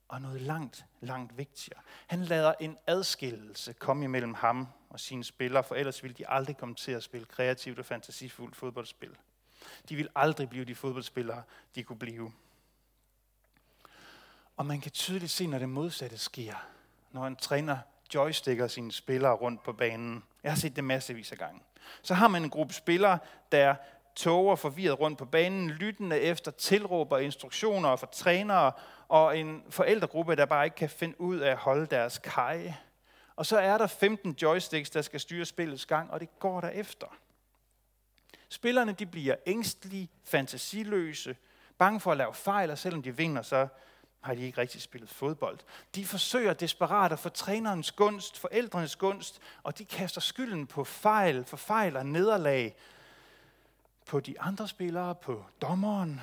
og 0.07 0.21
noget 0.21 0.41
langt, 0.41 0.85
langt 1.01 1.37
vigtigere. 1.37 1.81
Han 2.07 2.23
lader 2.23 2.53
en 2.59 2.77
adskillelse 2.87 3.73
komme 3.73 4.05
imellem 4.05 4.33
ham 4.33 4.67
og 4.89 4.99
sine 4.99 5.23
spillere, 5.23 5.63
for 5.63 5.75
ellers 5.75 6.03
ville 6.03 6.15
de 6.15 6.29
aldrig 6.29 6.57
komme 6.57 6.75
til 6.75 6.91
at 6.91 7.03
spille 7.03 7.25
kreativt 7.25 7.79
og 7.79 7.85
fantasifuldt 7.85 8.55
fodboldspil. 8.55 9.15
De 9.89 9.95
vil 9.95 10.09
aldrig 10.15 10.49
blive 10.49 10.65
de 10.65 10.75
fodboldspillere, 10.75 11.43
de 11.75 11.83
kunne 11.83 11.99
blive. 11.99 12.31
Og 14.57 14.65
man 14.65 14.81
kan 14.81 14.91
tydeligt 14.91 15.31
se, 15.31 15.47
når 15.47 15.59
det 15.59 15.69
modsatte 15.69 16.17
sker. 16.17 16.55
Når 17.11 17.27
en 17.27 17.35
træner 17.35 17.77
joysticker 18.13 18.67
sine 18.67 18.91
spillere 18.91 19.33
rundt 19.33 19.63
på 19.63 19.73
banen. 19.73 20.23
Jeg 20.43 20.51
har 20.51 20.57
set 20.57 20.75
det 20.75 20.83
massevis 20.83 21.31
af 21.31 21.37
gange. 21.37 21.61
Så 22.01 22.13
har 22.13 22.27
man 22.27 22.43
en 22.43 22.49
gruppe 22.49 22.73
spillere, 22.73 23.19
der 23.51 23.75
tåger 24.17 24.55
forvirret 24.55 24.99
rundt 24.99 25.19
på 25.19 25.25
banen, 25.25 25.69
lyttende 25.69 26.19
efter 26.19 26.51
tilråb 26.51 27.11
og 27.11 27.23
instruktioner 27.23 27.95
fra 27.95 28.07
trænere, 28.11 28.71
og 29.07 29.37
en 29.37 29.63
forældregruppe, 29.69 30.35
der 30.35 30.45
bare 30.45 30.65
ikke 30.65 30.75
kan 30.75 30.89
finde 30.89 31.21
ud 31.21 31.37
af 31.37 31.51
at 31.51 31.57
holde 31.57 31.85
deres 31.85 32.17
kaj. 32.17 32.73
Og 33.35 33.45
så 33.45 33.57
er 33.57 33.77
der 33.77 33.87
15 33.87 34.37
joysticks, 34.41 34.89
der 34.89 35.01
skal 35.01 35.19
styre 35.19 35.45
spillets 35.45 35.85
gang, 35.85 36.11
og 36.11 36.19
det 36.19 36.39
går 36.39 36.61
der 36.61 36.69
efter. 36.69 37.07
Spillerne 38.49 38.91
de 38.91 39.05
bliver 39.05 39.35
ængstlige, 39.45 40.09
fantasiløse, 40.23 41.35
bange 41.77 41.99
for 41.99 42.11
at 42.11 42.17
lave 42.17 42.33
fejl, 42.33 42.71
og 42.71 42.77
selvom 42.77 43.01
de 43.01 43.17
vinder, 43.17 43.41
så 43.41 43.67
har 44.21 44.35
de 44.35 44.41
ikke 44.41 44.61
rigtig 44.61 44.81
spillet 44.81 45.09
fodbold. 45.09 45.59
De 45.95 46.05
forsøger 46.05 46.53
desperat 46.53 47.11
at 47.11 47.19
få 47.19 47.29
trænerens 47.29 47.91
gunst, 47.91 48.39
forældrenes 48.39 48.95
gunst, 48.95 49.39
og 49.63 49.77
de 49.77 49.85
kaster 49.85 50.21
skylden 50.21 50.67
på 50.67 50.83
fejl, 50.83 51.45
for 51.45 51.57
fejl 51.57 51.97
og 51.97 52.05
nederlag, 52.05 52.75
på 54.07 54.19
de 54.19 54.41
andre 54.41 54.67
spillere, 54.67 55.15
på 55.15 55.45
dommeren, 55.61 56.21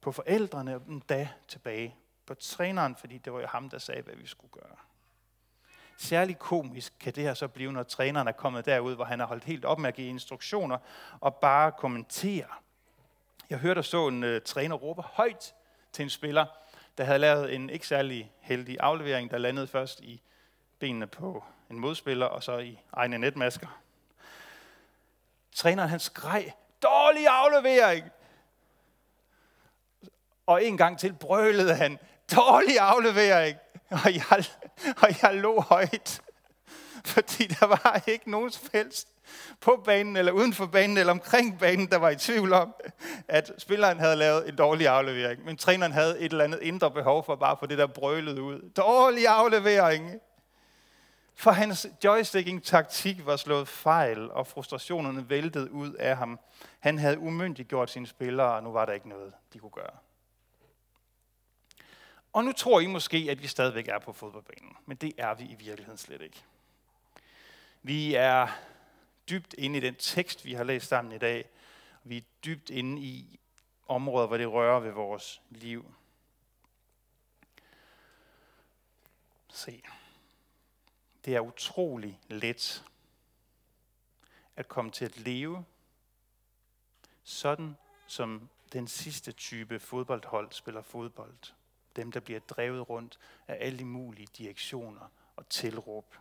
på 0.00 0.12
forældrene, 0.12 0.74
og 0.74 0.82
da 1.08 1.28
tilbage 1.48 1.96
på 2.26 2.34
træneren, 2.34 2.96
fordi 2.96 3.18
det 3.18 3.32
var 3.32 3.40
jo 3.40 3.46
ham, 3.46 3.70
der 3.70 3.78
sagde, 3.78 4.02
hvad 4.02 4.14
vi 4.14 4.26
skulle 4.26 4.52
gøre. 4.52 4.76
Særligt 5.96 6.38
komisk 6.38 6.92
kan 7.00 7.12
det 7.12 7.22
her 7.22 7.34
så 7.34 7.48
blive, 7.48 7.72
når 7.72 7.82
træneren 7.82 8.28
er 8.28 8.32
kommet 8.32 8.66
derud, 8.66 8.94
hvor 8.94 9.04
han 9.04 9.18
har 9.18 9.26
holdt 9.26 9.44
helt 9.44 9.64
op 9.64 9.78
med 9.78 9.88
at 9.88 9.94
give 9.94 10.08
instruktioner 10.08 10.78
og 11.20 11.34
bare 11.34 11.72
kommentere. 11.72 12.46
Jeg 13.50 13.58
hørte 13.58 13.78
og 13.78 13.84
så 13.84 14.08
en 14.08 14.24
uh, 14.24 14.38
træner 14.44 14.76
råbe 14.76 15.02
højt 15.02 15.54
til 15.92 16.02
en 16.02 16.10
spiller, 16.10 16.46
der 16.98 17.04
havde 17.04 17.18
lavet 17.18 17.54
en 17.54 17.70
ikke 17.70 17.86
særlig 17.86 18.32
heldig 18.40 18.76
aflevering, 18.80 19.30
der 19.30 19.38
landede 19.38 19.66
først 19.66 20.00
i 20.00 20.22
benene 20.78 21.06
på 21.06 21.44
en 21.70 21.78
modspiller 21.78 22.26
og 22.26 22.42
så 22.42 22.58
i 22.58 22.78
egne 22.92 23.18
netmasker. 23.18 23.80
Træneren 25.52 25.88
han 25.88 26.00
skreg, 26.00 26.52
dårlig 27.14 27.28
aflevering. 27.28 28.04
Og 30.46 30.64
en 30.64 30.76
gang 30.76 30.98
til 30.98 31.12
brølede 31.12 31.74
han, 31.74 31.98
dårlig 32.36 32.78
aflevering. 32.78 33.56
Og 33.90 34.14
jeg, 34.14 34.44
og 35.02 35.22
jeg 35.22 35.34
lå 35.34 35.60
højt, 35.60 36.20
fordi 37.04 37.46
der 37.46 37.66
var 37.66 38.02
ikke 38.06 38.30
nogen 38.30 38.52
fælst 38.72 39.08
på 39.60 39.82
banen, 39.84 40.16
eller 40.16 40.32
uden 40.32 40.52
for 40.52 40.66
banen, 40.66 40.98
eller 40.98 41.12
omkring 41.12 41.58
banen, 41.58 41.86
der 41.86 41.96
var 41.96 42.10
i 42.10 42.16
tvivl 42.16 42.52
om, 42.52 42.74
at 43.28 43.52
spilleren 43.58 43.98
havde 43.98 44.16
lavet 44.16 44.48
en 44.48 44.56
dårlig 44.56 44.88
aflevering. 44.88 45.44
Men 45.44 45.56
træneren 45.56 45.92
havde 45.92 46.20
et 46.20 46.32
eller 46.32 46.44
andet 46.44 46.62
indre 46.62 46.90
behov 46.90 47.24
for 47.24 47.36
bare 47.36 47.52
at 47.52 47.58
få 47.58 47.66
det 47.66 47.78
der 47.78 47.86
brølet 47.86 48.38
ud. 48.38 48.70
Dårlig 48.76 49.26
aflevering! 49.28 50.20
For 51.34 51.50
hans 51.50 51.86
joysticking-taktik 52.04 53.26
var 53.26 53.36
slået 53.36 53.68
fejl, 53.68 54.30
og 54.30 54.46
frustrationerne 54.46 55.30
væltede 55.30 55.72
ud 55.72 55.92
af 55.92 56.16
ham. 56.16 56.40
Han 56.80 56.98
havde 56.98 57.18
umyndiggjort 57.18 57.90
sine 57.90 58.06
spillere, 58.06 58.54
og 58.54 58.62
nu 58.62 58.72
var 58.72 58.86
der 58.86 58.92
ikke 58.92 59.08
noget, 59.08 59.32
de 59.52 59.58
kunne 59.58 59.70
gøre. 59.70 59.96
Og 62.32 62.44
nu 62.44 62.52
tror 62.52 62.80
I 62.80 62.86
måske, 62.86 63.26
at 63.30 63.42
vi 63.42 63.46
stadigvæk 63.46 63.88
er 63.88 63.98
på 63.98 64.12
fodboldbanen, 64.12 64.76
men 64.86 64.96
det 64.96 65.12
er 65.18 65.34
vi 65.34 65.44
i 65.44 65.54
virkeligheden 65.54 65.98
slet 65.98 66.20
ikke. 66.20 66.42
Vi 67.82 68.14
er 68.14 68.48
dybt 69.30 69.54
inde 69.58 69.76
i 69.76 69.80
den 69.80 69.94
tekst, 69.94 70.44
vi 70.44 70.54
har 70.54 70.64
læst 70.64 70.88
sammen 70.88 71.12
i 71.12 71.18
dag. 71.18 71.48
Vi 72.04 72.16
er 72.16 72.22
dybt 72.44 72.70
inde 72.70 73.02
i 73.02 73.40
områder, 73.88 74.26
hvor 74.26 74.36
det 74.36 74.52
rører 74.52 74.80
ved 74.80 74.90
vores 74.90 75.42
liv. 75.50 75.94
Se. 79.48 79.82
Det 81.24 81.34
er 81.34 81.40
utrolig 81.40 82.20
let 82.28 82.84
at 84.56 84.68
komme 84.68 84.90
til 84.90 85.04
at 85.04 85.18
leve 85.18 85.64
sådan, 87.22 87.76
som 88.06 88.48
den 88.72 88.88
sidste 88.88 89.32
type 89.32 89.80
fodboldhold 89.80 90.52
spiller 90.52 90.82
fodbold. 90.82 91.52
Dem, 91.96 92.12
der 92.12 92.20
bliver 92.20 92.40
drevet 92.40 92.88
rundt 92.88 93.18
af 93.48 93.56
alle 93.60 93.84
mulige 93.84 94.28
direktioner 94.38 95.08
og 95.36 95.48
tilråb. 95.48 96.16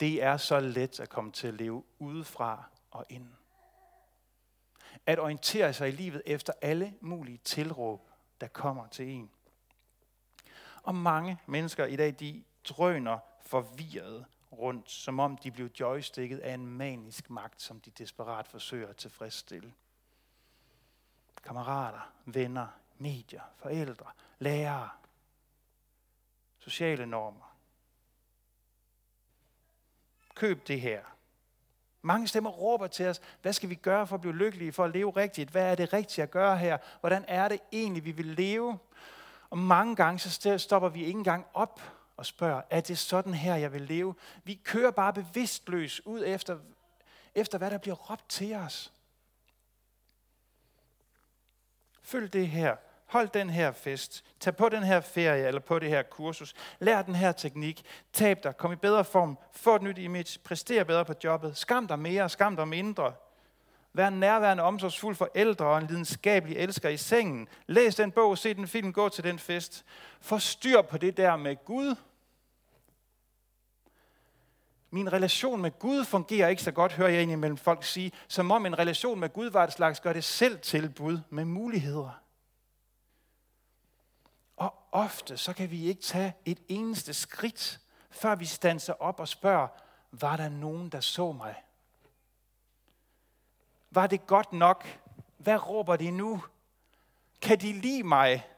Det 0.00 0.22
er 0.22 0.36
så 0.36 0.60
let 0.60 1.00
at 1.00 1.08
komme 1.08 1.32
til 1.32 1.48
at 1.48 1.54
leve 1.54 1.84
udefra 1.98 2.64
og 2.90 3.06
ind. 3.08 3.28
At 5.06 5.18
orientere 5.18 5.72
sig 5.72 5.88
i 5.88 5.92
livet 5.92 6.22
efter 6.26 6.52
alle 6.62 6.94
mulige 7.00 7.38
tilråb, 7.44 8.10
der 8.40 8.48
kommer 8.48 8.86
til 8.86 9.08
en. 9.08 9.30
Og 10.82 10.94
mange 10.94 11.38
mennesker 11.46 11.86
i 11.86 11.96
dag, 11.96 12.14
de 12.20 12.44
drøner 12.68 13.18
forvirret 13.42 14.26
rundt, 14.52 14.90
som 14.90 15.20
om 15.20 15.36
de 15.36 15.50
blev 15.50 15.70
joysticket 15.80 16.38
af 16.38 16.54
en 16.54 16.66
manisk 16.66 17.30
magt, 17.30 17.62
som 17.62 17.80
de 17.80 17.90
desperat 17.90 18.46
forsøger 18.48 18.88
at 18.88 18.96
tilfredsstille. 18.96 19.74
Kammerater, 21.44 22.12
venner, 22.24 22.66
medier, 22.98 23.42
forældre, 23.56 24.06
lærere, 24.38 24.88
sociale 26.58 27.06
normer. 27.06 27.56
Køb 30.34 30.68
det 30.68 30.80
her. 30.80 31.02
Mange 32.02 32.28
stemmer 32.28 32.50
råber 32.50 32.86
til 32.86 33.06
os, 33.06 33.20
hvad 33.42 33.52
skal 33.52 33.70
vi 33.70 33.74
gøre 33.74 34.06
for 34.06 34.14
at 34.14 34.20
blive 34.20 34.36
lykkelige, 34.36 34.72
for 34.72 34.84
at 34.84 34.90
leve 34.90 35.10
rigtigt? 35.10 35.50
Hvad 35.50 35.70
er 35.70 35.74
det 35.74 35.92
rigtige 35.92 36.22
at 36.22 36.30
gøre 36.30 36.58
her? 36.58 36.78
Hvordan 37.00 37.24
er 37.28 37.48
det 37.48 37.60
egentlig, 37.72 38.04
vi 38.04 38.10
vil 38.10 38.26
leve? 38.26 38.78
Og 39.50 39.58
mange 39.58 39.96
gange 39.96 40.18
så 40.18 40.58
stopper 40.58 40.88
vi 40.88 41.04
ikke 41.04 41.18
engang 41.18 41.46
op 41.54 41.97
og 42.18 42.26
spørger, 42.26 42.62
er 42.70 42.80
det 42.80 42.98
sådan 42.98 43.34
her, 43.34 43.56
jeg 43.56 43.72
vil 43.72 43.82
leve? 43.82 44.14
Vi 44.44 44.54
kører 44.54 44.90
bare 44.90 45.12
bevidstløs 45.12 46.06
ud 46.06 46.22
efter, 46.26 46.58
efter 47.34 47.58
hvad 47.58 47.70
der 47.70 47.78
bliver 47.78 47.96
råbt 47.96 48.28
til 48.28 48.54
os. 48.54 48.92
Følg 52.02 52.32
det 52.32 52.48
her. 52.48 52.76
Hold 53.06 53.28
den 53.28 53.50
her 53.50 53.72
fest. 53.72 54.24
Tag 54.40 54.56
på 54.56 54.68
den 54.68 54.82
her 54.82 55.00
ferie 55.00 55.46
eller 55.46 55.60
på 55.60 55.78
det 55.78 55.88
her 55.88 56.02
kursus. 56.02 56.54
Lær 56.78 57.02
den 57.02 57.14
her 57.14 57.32
teknik. 57.32 57.84
Tab 58.12 58.42
dig. 58.42 58.56
Kom 58.56 58.72
i 58.72 58.76
bedre 58.76 59.04
form. 59.04 59.38
Få 59.52 59.76
et 59.76 59.82
nyt 59.82 59.98
image. 59.98 60.38
Præster 60.44 60.84
bedre 60.84 61.04
på 61.04 61.14
jobbet. 61.24 61.56
Skam 61.56 61.86
dig 61.86 61.98
mere. 61.98 62.28
Skam 62.28 62.56
dig 62.56 62.68
mindre. 62.68 63.14
Vær 63.98 64.10
nærværende, 64.10 64.62
omsorgsfuld 64.62 65.16
forældre 65.16 65.66
og 65.66 65.78
en 65.78 65.86
lidenskabelig 65.86 66.56
elsker 66.56 66.88
i 66.88 66.96
sengen. 66.96 67.48
Læs 67.66 67.94
den 67.94 68.12
bog, 68.12 68.38
se 68.38 68.54
den 68.54 68.68
film, 68.68 68.92
gå 68.92 69.08
til 69.08 69.24
den 69.24 69.38
fest. 69.38 69.84
Forstyr 70.20 70.82
på 70.82 70.98
det 70.98 71.16
der 71.16 71.36
med 71.36 71.64
Gud. 71.64 71.94
Min 74.90 75.12
relation 75.12 75.62
med 75.62 75.78
Gud 75.78 76.04
fungerer 76.04 76.48
ikke 76.48 76.62
så 76.62 76.72
godt, 76.72 76.92
hører 76.92 77.08
jeg 77.08 77.22
indimellem 77.22 77.56
folk 77.56 77.84
sige, 77.84 78.12
som 78.28 78.50
om 78.50 78.66
en 78.66 78.78
relation 78.78 79.20
med 79.20 79.32
Gud 79.32 79.50
var 79.50 79.64
et 79.64 79.72
slags 79.72 80.00
gør 80.00 80.12
det 80.12 80.24
selv 80.24 80.60
tilbud 80.60 81.20
med 81.30 81.44
muligheder. 81.44 82.22
Og 84.56 84.74
ofte 84.92 85.36
så 85.36 85.52
kan 85.52 85.70
vi 85.70 85.86
ikke 85.86 86.02
tage 86.02 86.34
et 86.44 86.58
eneste 86.68 87.14
skridt, 87.14 87.80
før 88.10 88.34
vi 88.34 88.44
standser 88.44 88.92
op 88.92 89.20
og 89.20 89.28
spørger, 89.28 89.68
var 90.12 90.36
der 90.36 90.48
nogen, 90.48 90.88
der 90.88 91.00
så 91.00 91.32
mig? 91.32 91.54
Var 93.98 94.06
det 94.06 94.26
godt 94.26 94.52
nok? 94.52 95.00
Hvad 95.38 95.68
råber 95.68 95.96
de 95.96 96.10
nu? 96.10 96.44
Kan 97.42 97.60
de 97.60 97.72
lide 97.72 98.02
mig? 98.02 98.48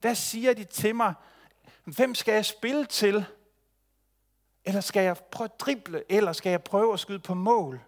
Hvad 0.00 0.14
siger 0.14 0.54
de 0.54 0.64
til 0.64 0.94
mig? 0.94 1.14
Hvem 1.84 2.14
skal 2.14 2.34
jeg 2.34 2.44
spille 2.44 2.86
til? 2.86 3.24
Eller 4.64 4.80
skal 4.80 5.02
jeg 5.02 5.16
prøve 5.18 5.44
at 5.44 5.60
drible? 5.60 6.04
Eller 6.08 6.32
skal 6.32 6.50
jeg 6.50 6.62
prøve 6.62 6.92
at 6.92 7.00
skyde 7.00 7.18
på 7.18 7.34
mål? 7.34 7.80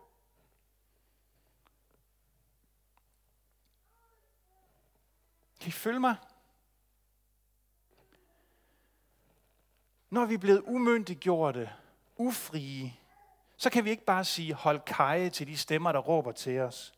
Kan 5.61 5.69
I 5.69 5.73
følge 5.73 6.01
mig? 6.01 6.17
Når 10.11 10.25
vi 10.25 10.35
er 10.35 10.39
blevet 10.39 10.63
umyndiggjorte, 10.67 11.71
ufrie, 12.17 13.00
så 13.61 13.71
kan 13.71 13.85
vi 13.85 13.91
ikke 13.91 14.05
bare 14.05 14.25
sige, 14.25 14.55
hold 14.55 14.81
kaje 14.81 15.31
til 15.31 15.47
de 15.47 15.57
stemmer, 15.57 15.93
der 15.93 15.99
råber 15.99 16.33
til 16.33 16.59
os. 16.59 16.93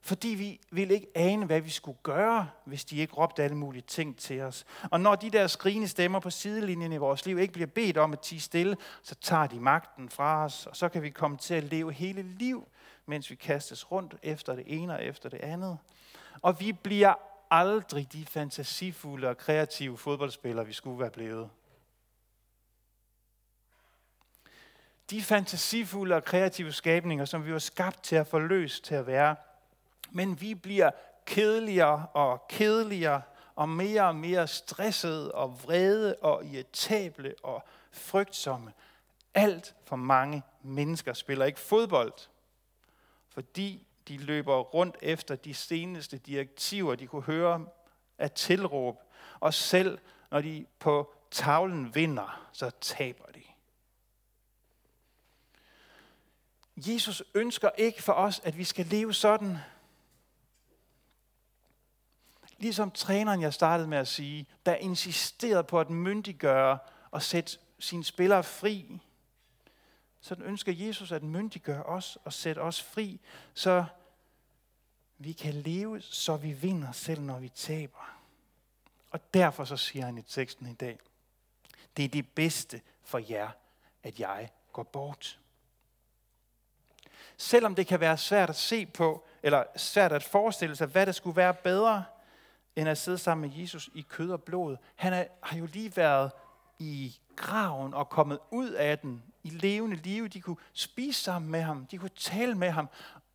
Fordi 0.00 0.28
vi 0.28 0.60
ville 0.70 0.94
ikke 0.94 1.06
ane, 1.14 1.46
hvad 1.46 1.60
vi 1.60 1.70
skulle 1.70 1.98
gøre, 2.02 2.48
hvis 2.64 2.84
de 2.84 2.96
ikke 2.96 3.14
råbte 3.14 3.42
alle 3.42 3.56
mulige 3.56 3.82
ting 3.86 4.16
til 4.16 4.40
os. 4.40 4.64
Og 4.90 5.00
når 5.00 5.14
de 5.14 5.30
der 5.30 5.46
skrigende 5.46 5.88
stemmer 5.88 6.20
på 6.20 6.30
sidelinjen 6.30 6.92
i 6.92 6.96
vores 6.96 7.26
liv 7.26 7.38
ikke 7.38 7.52
bliver 7.52 7.66
bedt 7.66 7.96
om 7.96 8.12
at 8.12 8.20
tige 8.20 8.40
stille, 8.40 8.76
så 9.02 9.14
tager 9.14 9.46
de 9.46 9.60
magten 9.60 10.08
fra 10.08 10.44
os, 10.44 10.66
og 10.66 10.76
så 10.76 10.88
kan 10.88 11.02
vi 11.02 11.10
komme 11.10 11.36
til 11.36 11.54
at 11.54 11.64
leve 11.64 11.92
hele 11.92 12.22
liv, 12.22 12.68
mens 13.06 13.30
vi 13.30 13.34
kastes 13.34 13.92
rundt 13.92 14.14
efter 14.22 14.54
det 14.54 14.64
ene 14.66 14.94
og 14.94 15.04
efter 15.04 15.28
det 15.28 15.40
andet. 15.40 15.78
Og 16.42 16.60
vi 16.60 16.72
bliver 16.72 17.14
aldrig 17.50 18.12
de 18.12 18.26
fantasifulde 18.26 19.28
og 19.28 19.38
kreative 19.38 19.98
fodboldspillere, 19.98 20.66
vi 20.66 20.72
skulle 20.72 20.98
være 20.98 21.10
blevet. 21.10 21.50
De 25.10 25.22
fantasifulde 25.22 26.14
og 26.14 26.24
kreative 26.24 26.72
skabninger, 26.72 27.24
som 27.24 27.46
vi 27.46 27.52
var 27.52 27.58
skabt 27.58 28.02
til 28.02 28.16
at 28.16 28.26
forløse 28.26 28.82
til 28.82 28.94
at 28.94 29.06
være. 29.06 29.36
Men 30.10 30.40
vi 30.40 30.54
bliver 30.54 30.90
kedeligere 31.26 32.06
og 32.12 32.48
kedeligere, 32.48 33.22
og 33.54 33.68
mere 33.68 34.02
og 34.02 34.16
mere 34.16 34.48
stressede 34.48 35.32
og 35.32 35.62
vrede 35.62 36.16
og 36.16 36.44
irritable 36.44 37.34
og 37.42 37.64
frygtsomme. 37.92 38.72
Alt 39.34 39.74
for 39.84 39.96
mange 39.96 40.42
mennesker 40.62 41.12
spiller 41.12 41.44
ikke 41.44 41.60
fodbold, 41.60 42.12
fordi 43.28 43.86
de 44.08 44.16
løber 44.16 44.58
rundt 44.58 44.96
efter 45.02 45.36
de 45.36 45.54
seneste 45.54 46.18
direktiver, 46.18 46.94
de 46.94 47.06
kunne 47.06 47.22
høre 47.22 47.66
af 48.18 48.30
tilråb. 48.30 49.02
Og 49.40 49.54
selv 49.54 49.98
når 50.30 50.40
de 50.40 50.66
på 50.78 51.14
tavlen 51.30 51.94
vinder, 51.94 52.48
så 52.52 52.70
taber 52.80 53.24
de. 53.34 53.41
Jesus 56.86 57.22
ønsker 57.34 57.70
ikke 57.78 58.02
for 58.02 58.12
os, 58.12 58.40
at 58.44 58.58
vi 58.58 58.64
skal 58.64 58.86
leve 58.86 59.14
sådan. 59.14 59.58
Ligesom 62.58 62.90
træneren, 62.90 63.40
jeg 63.40 63.54
startede 63.54 63.88
med 63.88 63.98
at 63.98 64.08
sige, 64.08 64.46
der 64.66 64.74
insisterede 64.74 65.64
på 65.64 65.80
at 65.80 65.90
myndiggøre 65.90 66.78
og 67.10 67.22
sætte 67.22 67.58
sine 67.78 68.04
spillere 68.04 68.44
fri, 68.44 69.00
så 70.20 70.36
ønsker 70.38 70.72
Jesus 70.72 71.12
at 71.12 71.22
myndiggøre 71.22 71.82
os 71.82 72.18
og 72.24 72.32
sætte 72.32 72.58
os 72.58 72.82
fri, 72.82 73.20
så 73.54 73.84
vi 75.18 75.32
kan 75.32 75.54
leve, 75.54 76.00
så 76.00 76.36
vi 76.36 76.52
vinder 76.52 76.92
selv, 76.92 77.20
når 77.20 77.38
vi 77.38 77.48
taber. 77.48 78.18
Og 79.10 79.34
derfor 79.34 79.64
så 79.64 79.76
siger 79.76 80.04
han 80.04 80.18
i 80.18 80.22
teksten 80.22 80.66
i 80.66 80.74
dag, 80.74 80.98
det 81.96 82.04
er 82.04 82.08
det 82.08 82.28
bedste 82.28 82.80
for 83.02 83.18
jer, 83.18 83.50
at 84.02 84.20
jeg 84.20 84.50
går 84.72 84.82
bort. 84.82 85.38
Selvom 87.42 87.74
det 87.74 87.86
kan 87.86 88.00
være 88.00 88.16
svært 88.16 88.50
at 88.50 88.56
se 88.56 88.86
på, 88.86 89.24
eller 89.42 89.64
svært 89.76 90.12
at 90.12 90.22
forestille 90.22 90.76
sig, 90.76 90.86
hvad 90.86 91.06
der 91.06 91.12
skulle 91.12 91.36
være 91.36 91.54
bedre, 91.54 92.04
end 92.76 92.88
at 92.88 92.98
sidde 92.98 93.18
sammen 93.18 93.50
med 93.50 93.58
Jesus 93.58 93.90
i 93.94 94.00
kød 94.00 94.30
og 94.30 94.42
blod. 94.42 94.76
Han 94.96 95.12
er, 95.12 95.24
har 95.42 95.58
jo 95.58 95.66
lige 95.72 95.96
været 95.96 96.30
i 96.78 97.16
graven 97.36 97.94
og 97.94 98.08
kommet 98.08 98.38
ud 98.50 98.70
af 98.70 98.98
den 98.98 99.22
i 99.42 99.50
levende 99.50 99.96
liv. 99.96 100.28
De 100.28 100.40
kunne 100.40 100.56
spise 100.72 101.22
sammen 101.22 101.50
med 101.50 101.62
ham. 101.62 101.86
De 101.86 101.98
kunne 101.98 102.10
tale 102.16 102.54
med 102.54 102.70
ham. 102.70 102.88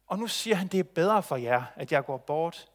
Og 0.07 0.19
nu 0.19 0.27
siger 0.27 0.55
han, 0.55 0.67
det 0.67 0.79
er 0.79 0.83
bedre 0.83 1.23
for 1.23 1.35
jer, 1.35 1.63
at 1.75 1.91
jeg 1.91 2.05
går 2.05 2.17
bort. 2.17 2.67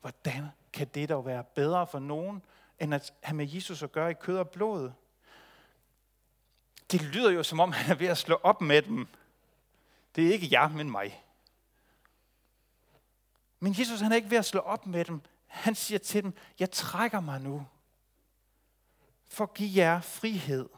Hvordan 0.00 0.46
kan 0.72 0.86
det 0.94 1.08
dog 1.08 1.26
være 1.26 1.44
bedre 1.44 1.86
for 1.86 1.98
nogen, 1.98 2.42
end 2.78 2.94
at 2.94 3.12
have 3.20 3.36
med 3.36 3.48
Jesus 3.50 3.82
at 3.82 3.92
gøre 3.92 4.10
i 4.10 4.14
kød 4.14 4.38
og 4.38 4.48
blod? 4.48 4.90
Det 6.92 7.02
lyder 7.02 7.30
jo 7.30 7.42
som 7.42 7.60
om, 7.60 7.72
han 7.72 7.90
er 7.90 7.98
ved 7.98 8.06
at 8.06 8.18
slå 8.18 8.40
op 8.42 8.60
med 8.60 8.82
dem. 8.82 9.08
Det 10.18 10.28
er 10.28 10.32
ikke 10.32 10.48
jer, 10.52 10.68
men 10.68 10.90
mig. 10.90 11.24
Men 13.60 13.74
Jesus 13.78 14.00
han 14.00 14.12
er 14.12 14.16
ikke 14.16 14.30
ved 14.30 14.38
at 14.38 14.44
slå 14.44 14.60
op 14.60 14.86
med 14.86 15.04
dem. 15.04 15.20
Han 15.46 15.74
siger 15.74 15.98
til 15.98 16.22
dem, 16.22 16.34
jeg 16.58 16.70
trækker 16.70 17.20
mig 17.20 17.40
nu 17.40 17.66
for 19.28 19.44
at 19.44 19.54
give 19.54 19.70
jer 19.84 20.00
frihed 20.00 20.68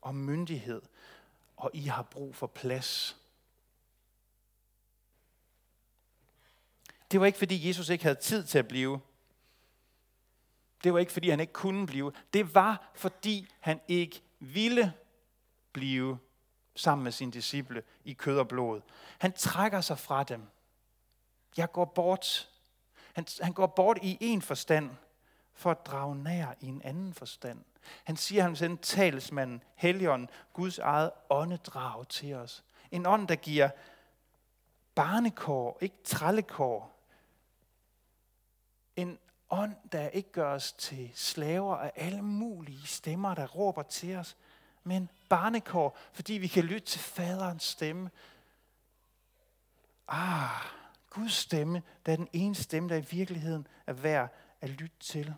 og 0.00 0.14
myndighed, 0.14 0.82
og 1.56 1.70
I 1.74 1.80
har 1.80 2.02
brug 2.02 2.36
for 2.36 2.46
plads. 2.46 3.16
Det 7.10 7.20
var 7.20 7.26
ikke 7.26 7.38
fordi 7.38 7.68
Jesus 7.68 7.88
ikke 7.88 8.04
havde 8.04 8.20
tid 8.20 8.44
til 8.44 8.58
at 8.58 8.68
blive. 8.68 9.00
Det 10.84 10.92
var 10.92 10.98
ikke 10.98 11.12
fordi 11.12 11.30
han 11.30 11.40
ikke 11.40 11.52
kunne 11.52 11.86
blive. 11.86 12.12
Det 12.32 12.54
var 12.54 12.90
fordi 12.94 13.48
han 13.60 13.80
ikke 13.88 14.22
ville 14.38 14.94
blive 15.72 16.18
sammen 16.80 17.04
med 17.04 17.12
sine 17.12 17.32
disciple 17.32 17.82
i 18.04 18.12
kød 18.12 18.38
og 18.38 18.48
blod. 18.48 18.80
Han 19.18 19.32
trækker 19.32 19.80
sig 19.80 19.98
fra 19.98 20.22
dem. 20.22 20.42
Jeg 21.56 21.72
går 21.72 21.84
bort. 21.84 22.50
Han, 23.12 23.26
han 23.42 23.52
går 23.52 23.66
bort 23.66 23.98
i 24.02 24.18
en 24.20 24.42
forstand, 24.42 24.90
for 25.54 25.70
at 25.70 25.86
drage 25.86 26.16
nær 26.16 26.54
i 26.60 26.66
en 26.66 26.82
anden 26.82 27.14
forstand. 27.14 27.64
Han 28.04 28.16
siger, 28.16 28.42
at 28.42 28.46
han 28.48 28.56
sender 28.56 28.76
talsmanden, 28.82 29.62
Helligånden, 29.74 30.30
Guds 30.52 30.78
eget 30.78 31.10
åndedrag 31.30 32.08
til 32.08 32.34
os. 32.34 32.64
En 32.90 33.06
ånd, 33.06 33.28
der 33.28 33.36
giver 33.36 33.70
barnekår, 34.94 35.78
ikke 35.80 35.96
trallekår. 36.04 36.96
En 38.96 39.18
ånd, 39.50 39.76
der 39.92 40.08
ikke 40.08 40.32
gør 40.32 40.54
os 40.54 40.72
til 40.72 41.10
slaver 41.14 41.76
af 41.76 41.92
alle 41.96 42.22
mulige 42.22 42.86
stemmer, 42.86 43.34
der 43.34 43.46
råber 43.46 43.82
til 43.82 44.16
os, 44.16 44.36
men 44.90 45.10
barnekår, 45.28 45.98
fordi 46.12 46.32
vi 46.32 46.48
kan 46.48 46.64
lytte 46.64 46.86
til 46.88 47.00
faderens 47.00 47.62
stemme. 47.62 48.10
Ah, 50.08 50.64
Guds 51.10 51.32
stemme, 51.32 51.82
der 52.06 52.12
er 52.12 52.16
den 52.16 52.28
ene 52.32 52.54
stemme, 52.54 52.88
der 52.88 52.96
i 52.96 53.06
virkeligheden 53.10 53.66
er 53.86 53.92
værd 53.92 54.34
at 54.60 54.70
lytte 54.70 54.96
til. 55.00 55.34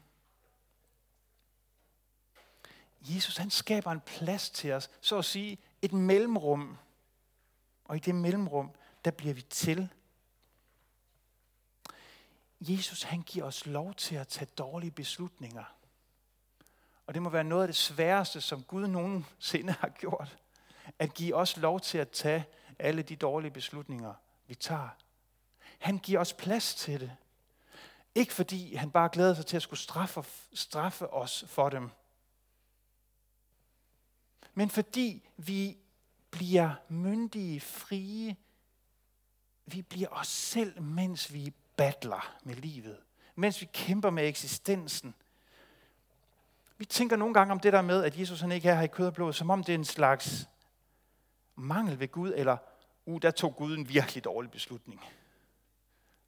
Jesus 3.01 3.37
han 3.37 3.51
skaber 3.51 3.91
en 3.91 4.01
plads 4.01 4.51
til 4.51 4.73
os, 4.73 4.91
så 5.01 5.19
at 5.19 5.25
sige 5.25 5.59
et 5.83 5.93
mellemrum. 5.93 6.79
Og 7.85 7.97
i 7.97 8.01
det 8.01 8.15
mellemrum, 8.15 8.71
der 9.05 9.11
bliver 9.11 9.35
vi 9.35 9.43
til. 9.43 9.89
Jesus 12.61 13.03
han 13.03 13.23
giver 13.23 13.45
os 13.45 13.67
lov 13.67 13.95
til 13.95 14.15
at 14.15 14.29
tage 14.29 14.47
dårlige 14.59 14.91
beslutninger. 14.91 15.65
Og 17.07 17.15
det 17.15 17.23
må 17.23 17.31
være 17.31 17.45
noget 17.45 17.63
af 17.63 17.69
det 17.69 17.77
sværeste, 17.77 18.41
som 18.41 18.63
Gud 18.63 18.87
nogensinde 18.87 19.73
har 19.73 19.89
gjort. 19.89 20.39
At 20.99 21.15
give 21.15 21.35
os 21.35 21.57
lov 21.57 21.81
til 21.81 21.99
at 21.99 22.11
tage 22.11 22.45
alle 22.79 23.03
de 23.03 23.17
dårlige 23.17 23.51
beslutninger, 23.51 24.15
vi 24.47 24.55
tager. 24.55 24.89
Han 25.79 25.99
giver 25.99 26.21
os 26.21 26.33
plads 26.33 26.75
til 26.75 27.01
det. 27.01 27.17
Ikke 28.15 28.33
fordi 28.33 28.75
han 28.75 28.91
bare 28.91 29.09
glæder 29.13 29.35
sig 29.35 29.47
til 29.47 29.57
at 29.57 29.63
skulle 29.63 29.81
straffe, 29.81 30.25
straffe 30.55 31.13
os 31.13 31.45
for 31.49 31.69
dem. 31.69 31.91
Men 34.55 34.71
fordi 34.71 35.29
vi 35.37 35.79
bliver 36.31 36.75
myndige, 36.89 37.61
frie. 37.61 38.37
Vi 39.67 39.83
bliver 39.83 40.09
os 40.09 40.29
selv, 40.29 40.83
mens 40.83 41.33
vi 41.33 41.53
battler 41.77 42.37
med 42.43 42.55
livet. 42.55 42.99
Mens 43.35 43.61
vi 43.61 43.69
kæmper 43.73 44.11
med 44.11 44.29
eksistensen. 44.29 45.15
Vi 46.83 46.87
tænker 46.87 47.16
nogle 47.16 47.35
gange 47.35 47.53
om 47.53 47.61
det 47.61 47.73
der 47.73 47.83
med, 47.83 48.05
at 48.05 48.18
Jesus 48.18 48.40
han 48.40 48.53
ikke 48.53 48.68
er 48.68 48.75
her 48.75 48.83
i 48.83 48.87
kød 48.87 49.07
og 49.07 49.14
blod, 49.14 49.33
som 49.33 49.51
om 49.51 49.64
det 49.64 49.73
er 49.73 49.79
en 49.79 49.85
slags 49.85 50.49
mangel 51.57 52.01
ved 52.01 52.09
Gud, 52.09 52.33
eller 52.37 52.57
uh, 53.07 53.23
der 53.23 53.31
tog 53.31 53.57
Gud 53.57 53.77
en 53.77 53.88
virkelig 53.88 54.25
dårlig 54.25 54.51
beslutning. 54.51 55.01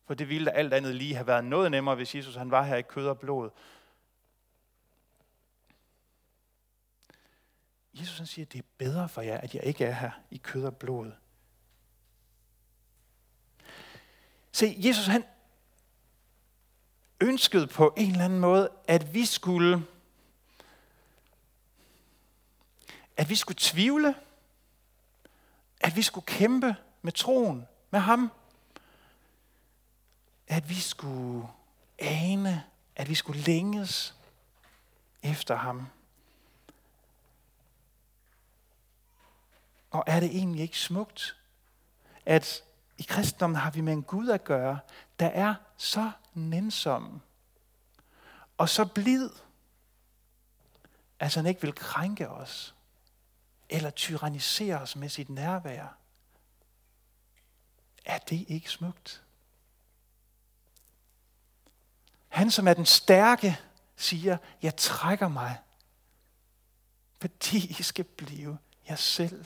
For 0.07 0.15
det 0.15 0.29
ville 0.29 0.51
da 0.51 0.51
alt 0.51 0.75
andet 0.75 0.95
lige 0.95 1.15
have 1.15 1.27
været 1.27 1.45
noget 1.45 1.71
nemmere, 1.71 1.95
hvis 1.95 2.15
Jesus 2.15 2.35
han 2.35 2.51
var 2.51 2.63
her 2.63 2.77
i 2.77 2.83
kød 2.83 3.07
og 3.07 3.19
blod. 3.19 3.51
Jesus 7.95 8.19
han 8.19 8.27
siger, 8.27 8.47
det 8.47 8.59
er 8.59 8.67
bedre 8.79 9.09
for 9.09 9.21
jer, 9.21 9.39
at 9.39 9.55
jeg 9.55 9.65
ikke 9.65 9.85
er 9.85 9.93
her 9.93 10.11
i 10.31 10.37
kød 10.37 10.65
og 10.65 10.77
blod. 10.77 11.13
Se, 14.53 14.77
Jesus 14.79 15.07
han 15.07 15.25
ønskede 17.21 17.67
på 17.67 17.95
en 17.97 18.11
eller 18.11 18.25
anden 18.25 18.41
måde, 18.41 18.71
at 18.89 19.15
vi 19.15 19.25
skulle 19.25 19.87
at 23.17 23.29
vi 23.29 23.35
skulle 23.35 23.59
tvivle, 23.61 24.15
at 25.81 25.97
vi 25.97 26.03
skulle 26.03 26.27
kæmpe 26.27 26.77
med 27.03 27.13
troen, 27.13 27.67
med 27.91 28.01
ham, 28.01 28.31
at 30.49 30.69
vi 30.69 30.81
skulle 30.81 31.49
ane, 31.99 32.65
at 32.97 33.09
vi 33.09 33.15
skulle 33.15 33.41
længes 33.41 34.15
efter 35.23 35.57
ham. 35.57 35.87
Og 39.91 40.05
er 40.07 40.21
det 40.21 40.29
egentlig 40.37 40.63
ikke 40.63 40.79
smukt, 40.79 41.37
at 42.27 42.65
i 42.99 43.03
kristendommen 43.03 43.57
har 43.57 43.71
vi 43.71 43.81
med 43.81 43.93
en 43.93 44.03
Gud 44.03 44.29
at 44.29 44.45
gøre, 44.45 44.79
der 45.19 45.27
er 45.27 45.55
så 45.77 46.11
nænsom 46.35 47.21
og 48.59 48.69
så 48.69 48.85
blid, 48.85 49.31
at 51.19 51.35
han 51.35 51.47
ikke 51.47 51.61
vil 51.61 51.75
krænke 51.75 52.29
os 52.29 52.74
eller 53.69 53.91
tyrannisere 53.91 54.81
os 54.81 54.97
med 54.97 55.09
sit 55.09 55.29
nærvær. 55.29 55.99
Er 58.05 58.19
det 58.19 58.45
ikke 58.49 58.71
smukt? 58.71 59.25
Han, 62.29 62.51
som 62.51 62.69
er 62.69 62.75
den 62.75 62.87
stærke, 62.87 63.61
siger, 63.97 64.37
jeg 64.63 64.77
trækker 64.77 65.29
mig, 65.29 65.59
fordi 67.21 67.67
I 67.79 67.83
skal 67.83 68.05
blive 68.05 68.59
jer 68.89 68.97
selv. 68.97 69.45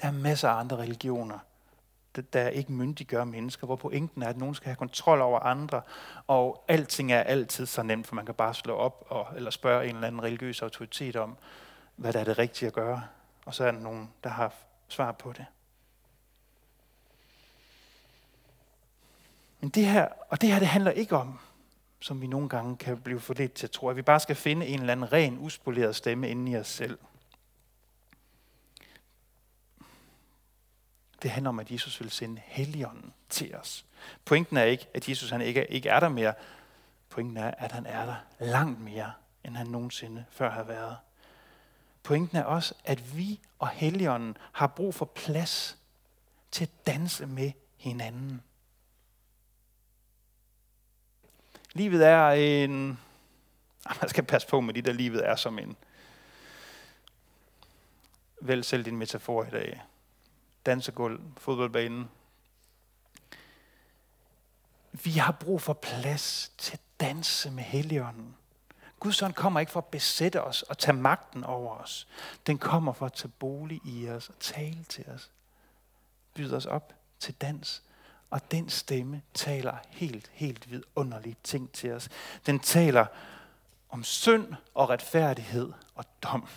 Der 0.00 0.08
er 0.08 0.12
masser 0.12 0.48
af 0.48 0.54
andre 0.54 0.76
religioner, 0.76 1.38
der 2.16 2.48
ikke 2.48 2.72
myndiggør 2.72 3.24
mennesker, 3.24 3.66
hvor 3.66 3.76
pointen 3.76 4.22
er, 4.22 4.28
at 4.28 4.36
nogen 4.36 4.54
skal 4.54 4.66
have 4.66 4.76
kontrol 4.76 5.20
over 5.20 5.40
andre, 5.40 5.82
og 6.26 6.64
alting 6.68 7.12
er 7.12 7.20
altid 7.20 7.66
så 7.66 7.82
nemt, 7.82 8.06
for 8.06 8.14
man 8.14 8.26
kan 8.26 8.34
bare 8.34 8.54
slå 8.54 8.74
op 8.74 9.06
og, 9.08 9.26
eller 9.36 9.50
spørge 9.50 9.88
en 9.88 9.94
eller 9.94 10.06
anden 10.06 10.22
religiøs 10.22 10.62
autoritet 10.62 11.16
om, 11.16 11.36
hvad 11.96 12.12
der 12.12 12.20
er 12.20 12.24
det 12.24 12.38
rigtige 12.38 12.66
at 12.66 12.72
gøre. 12.72 13.02
Og 13.44 13.54
så 13.54 13.64
er 13.64 13.70
der 13.70 13.80
nogen, 13.80 14.10
der 14.24 14.30
har 14.30 14.52
svar 14.88 15.12
på 15.12 15.32
det. 15.32 15.46
Men 19.60 19.70
det 19.70 19.86
her, 19.86 20.08
og 20.28 20.40
det 20.40 20.52
her, 20.52 20.58
det 20.58 20.68
handler 20.68 20.90
ikke 20.90 21.16
om, 21.16 21.38
som 22.00 22.20
vi 22.20 22.26
nogle 22.26 22.48
gange 22.48 22.76
kan 22.76 23.00
blive 23.00 23.20
for 23.20 23.34
lidt 23.34 23.52
til 23.52 23.66
at 23.66 23.70
tro, 23.70 23.88
at 23.88 23.96
vi 23.96 24.02
bare 24.02 24.20
skal 24.20 24.36
finde 24.36 24.66
en 24.66 24.80
eller 24.80 24.92
anden 24.92 25.12
ren, 25.12 25.38
uspoleret 25.38 25.96
stemme 25.96 26.28
inde 26.28 26.52
i 26.52 26.56
os 26.56 26.68
selv. 26.68 26.98
Det 31.22 31.30
handler 31.30 31.48
om, 31.48 31.60
at 31.60 31.70
Jesus 31.70 32.00
vil 32.00 32.10
sende 32.10 32.42
Helligånden 32.44 33.12
til 33.28 33.54
os. 33.54 33.84
Pointen 34.24 34.56
er 34.56 34.62
ikke, 34.62 34.86
at 34.94 35.08
Jesus 35.08 35.30
han 35.30 35.40
ikke, 35.40 35.66
ikke 35.72 35.88
er 35.88 36.00
der 36.00 36.08
mere. 36.08 36.34
Pointen 37.08 37.36
er, 37.36 37.50
at 37.50 37.72
han 37.72 37.86
er 37.86 38.06
der 38.06 38.16
langt 38.38 38.80
mere, 38.80 39.12
end 39.44 39.56
han 39.56 39.66
nogensinde 39.66 40.24
før 40.30 40.50
har 40.50 40.62
været. 40.62 40.96
Pointen 42.02 42.38
er 42.38 42.44
også, 42.44 42.74
at 42.84 43.16
vi 43.16 43.40
og 43.58 43.68
Helligånden 43.68 44.36
har 44.52 44.66
brug 44.66 44.94
for 44.94 45.04
plads 45.04 45.78
til 46.50 46.64
at 46.64 46.86
danse 46.86 47.26
med 47.26 47.52
hinanden. 47.76 48.42
Livet 51.72 52.06
er 52.06 52.28
en... 52.28 52.98
Man 54.00 54.08
skal 54.08 54.24
passe 54.24 54.48
på 54.48 54.60
med 54.60 54.74
de 54.74 54.82
der 54.82 54.92
livet 54.92 55.28
er 55.28 55.36
som 55.36 55.58
en... 55.58 55.76
Vælg 58.40 58.64
selv 58.64 58.84
din 58.84 58.96
metafor 58.96 59.44
i 59.44 59.50
dag 59.50 59.82
dansegulv, 60.66 61.20
fodboldbanen. 61.36 62.08
Vi 64.92 65.10
har 65.10 65.32
brug 65.32 65.62
for 65.62 65.72
plads 65.72 66.52
til 66.58 66.72
at 66.72 66.80
danse 67.00 67.50
med 67.50 67.64
Helligånden. 67.64 68.34
Guds 69.00 69.22
ånd 69.22 69.34
kommer 69.34 69.60
ikke 69.60 69.72
for 69.72 69.80
at 69.80 69.86
besætte 69.86 70.42
os 70.42 70.62
og 70.62 70.78
tage 70.78 70.96
magten 70.96 71.44
over 71.44 71.74
os. 71.74 72.08
Den 72.46 72.58
kommer 72.58 72.92
for 72.92 73.06
at 73.06 73.12
tage 73.12 73.32
bolig 73.38 73.80
i 73.84 74.08
os 74.08 74.28
og 74.28 74.34
tale 74.40 74.84
til 74.88 75.04
os. 75.14 75.30
Byde 76.34 76.56
os 76.56 76.66
op 76.66 76.94
til 77.20 77.34
dans. 77.34 77.82
Og 78.30 78.50
den 78.50 78.68
stemme 78.68 79.22
taler 79.34 79.76
helt, 79.88 80.30
helt 80.32 80.70
vidunderlige 80.70 81.36
ting 81.42 81.72
til 81.72 81.92
os. 81.92 82.08
Den 82.46 82.60
taler 82.60 83.06
om 83.90 84.04
synd 84.04 84.54
og 84.74 84.88
retfærdighed 84.88 85.72
og 85.94 86.04
dom. 86.22 86.48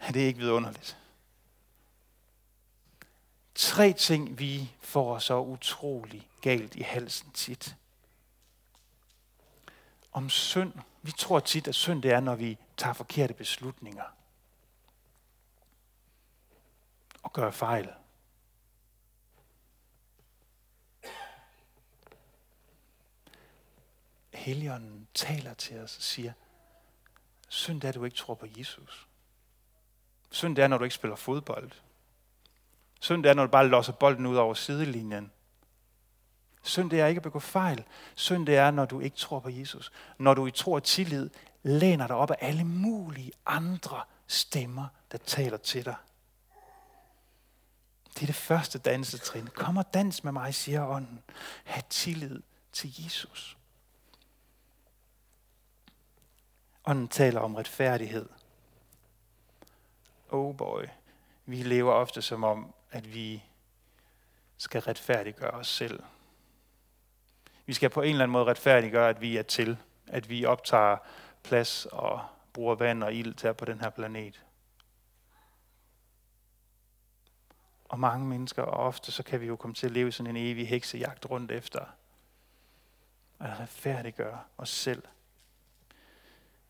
Er 0.00 0.12
det 0.12 0.20
ikke 0.20 0.38
vidunderligt? 0.38 0.98
Tre 3.54 3.92
ting, 3.92 4.38
vi 4.38 4.72
får 4.80 5.18
så 5.18 5.40
utrolig 5.40 6.28
galt 6.40 6.74
i 6.74 6.82
halsen 6.82 7.30
tit. 7.30 7.76
Om 10.12 10.30
synd. 10.30 10.72
Vi 11.02 11.12
tror 11.12 11.40
tit, 11.40 11.68
at 11.68 11.74
synd 11.74 12.02
det 12.02 12.10
er, 12.12 12.20
når 12.20 12.34
vi 12.34 12.58
tager 12.76 12.92
forkerte 12.92 13.34
beslutninger. 13.34 14.04
Og 17.22 17.32
gør 17.32 17.50
fejl. 17.50 17.88
Helligånden 24.32 25.08
taler 25.14 25.54
til 25.54 25.78
os 25.78 25.96
og 25.96 26.02
siger, 26.02 26.32
synd 27.48 27.84
er, 27.84 27.88
at 27.88 27.94
du 27.94 28.04
ikke 28.04 28.16
tror 28.16 28.34
på 28.34 28.46
Jesus. 28.56 29.08
Synd 30.30 30.58
er, 30.58 30.68
når 30.68 30.78
du 30.78 30.84
ikke 30.84 30.94
spiller 30.94 31.16
fodbold. 31.16 31.72
Synd 33.02 33.26
er, 33.26 33.34
når 33.34 33.46
du 33.46 33.50
bare 33.50 33.68
losser 33.68 33.92
bolden 33.92 34.26
ud 34.26 34.36
over 34.36 34.54
sidelinjen. 34.54 35.32
Synd 36.62 36.92
er 36.92 37.06
ikke 37.06 37.18
at 37.18 37.22
begå 37.22 37.38
fejl. 37.38 37.84
Synd 38.14 38.48
er, 38.48 38.70
når 38.70 38.84
du 38.84 39.00
ikke 39.00 39.16
tror 39.16 39.40
på 39.40 39.48
Jesus. 39.48 39.92
Når 40.18 40.34
du 40.34 40.46
i 40.46 40.50
tro 40.50 40.72
og 40.72 40.82
tillid 40.82 41.30
læner 41.62 42.06
dig 42.06 42.16
op 42.16 42.30
af 42.30 42.36
alle 42.40 42.64
mulige 42.64 43.32
andre 43.46 44.02
stemmer, 44.26 44.86
der 45.12 45.18
taler 45.18 45.56
til 45.56 45.84
dig. 45.84 45.94
Det 48.14 48.22
er 48.22 48.26
det 48.26 48.34
første 48.34 48.78
dansetrin. 48.78 49.46
Kom 49.46 49.76
og 49.76 49.94
dans 49.94 50.24
med 50.24 50.32
mig, 50.32 50.54
siger 50.54 50.86
ånden. 50.86 51.22
Ha' 51.64 51.82
tillid 51.90 52.42
til 52.72 53.04
Jesus. 53.04 53.56
Ånden 56.84 57.08
taler 57.08 57.40
om 57.40 57.54
retfærdighed. 57.54 58.28
Oh 60.30 60.56
boy, 60.56 60.84
vi 61.46 61.62
lever 61.62 61.92
ofte 61.92 62.22
som 62.22 62.44
om, 62.44 62.74
at 62.92 63.14
vi 63.14 63.42
skal 64.56 64.80
retfærdiggøre 64.80 65.50
os 65.50 65.68
selv. 65.68 66.02
Vi 67.66 67.72
skal 67.72 67.90
på 67.90 68.02
en 68.02 68.10
eller 68.10 68.22
anden 68.22 68.32
måde 68.32 68.44
retfærdiggøre, 68.44 69.08
at 69.08 69.20
vi 69.20 69.36
er 69.36 69.42
til, 69.42 69.78
at 70.06 70.28
vi 70.28 70.44
optager 70.44 70.96
plads 71.42 71.86
og 71.86 72.26
bruger 72.52 72.74
vand 72.74 73.02
og 73.04 73.14
ild 73.14 73.34
til 73.34 73.54
på 73.54 73.64
den 73.64 73.80
her 73.80 73.90
planet. 73.90 74.44
Og 77.84 78.00
mange 78.00 78.26
mennesker, 78.26 78.62
og 78.62 78.86
ofte 78.86 79.12
så 79.12 79.22
kan 79.22 79.40
vi 79.40 79.46
jo 79.46 79.56
komme 79.56 79.74
til 79.74 79.86
at 79.86 79.92
leve 79.92 80.12
sådan 80.12 80.36
en 80.36 80.46
evig 80.46 80.68
heksejagt 80.68 81.30
rundt 81.30 81.50
efter 81.50 81.84
at 83.40 83.60
retfærdiggøre 83.60 84.40
os 84.58 84.68
selv. 84.68 85.02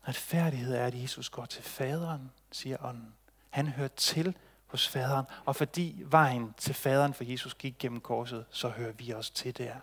Retfærdighed 0.07 0.75
er, 0.75 0.85
at 0.85 1.01
Jesus 1.01 1.29
går 1.29 1.45
til 1.45 1.63
faderen, 1.63 2.31
siger 2.51 2.77
ånden. 2.85 3.13
Han 3.49 3.67
hører 3.67 3.87
til 3.87 4.37
hos 4.73 4.87
faderen, 4.87 5.25
og 5.45 5.55
fordi 5.55 6.03
vejen 6.05 6.53
til 6.57 6.73
faderen 6.73 7.13
for 7.13 7.23
Jesus 7.23 7.53
gik 7.53 7.75
gennem 7.79 8.01
korset, 8.01 8.45
så 8.49 8.69
hører 8.69 8.91
vi 8.91 9.09
også 9.09 9.33
til 9.33 9.57
der. 9.57 9.75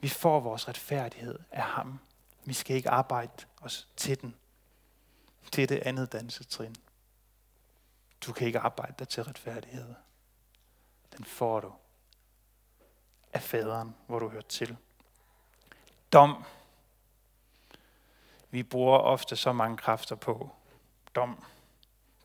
Vi 0.00 0.08
får 0.08 0.40
vores 0.40 0.68
retfærdighed 0.68 1.38
af 1.50 1.62
ham. 1.62 1.98
Vi 2.44 2.52
skal 2.52 2.76
ikke 2.76 2.90
arbejde 2.90 3.44
os 3.60 3.88
til 3.96 4.20
den. 4.20 4.34
Til 5.52 5.68
det 5.68 5.78
andet 5.78 6.12
dansetrin. 6.12 6.76
Du 8.26 8.32
kan 8.32 8.46
ikke 8.46 8.58
arbejde 8.58 8.94
dig 8.98 9.08
til 9.08 9.24
retfærdighed. 9.24 9.94
Den 11.16 11.24
får 11.24 11.60
du 11.60 11.72
af 13.32 13.42
faderen, 13.42 13.94
hvor 14.06 14.18
du 14.18 14.28
hører 14.28 14.42
til. 14.42 14.76
Dom. 16.12 16.44
Vi 18.50 18.62
bruger 18.62 18.98
ofte 18.98 19.36
så 19.36 19.52
mange 19.52 19.76
kræfter 19.76 20.16
på 20.16 20.50
dom. 21.14 21.44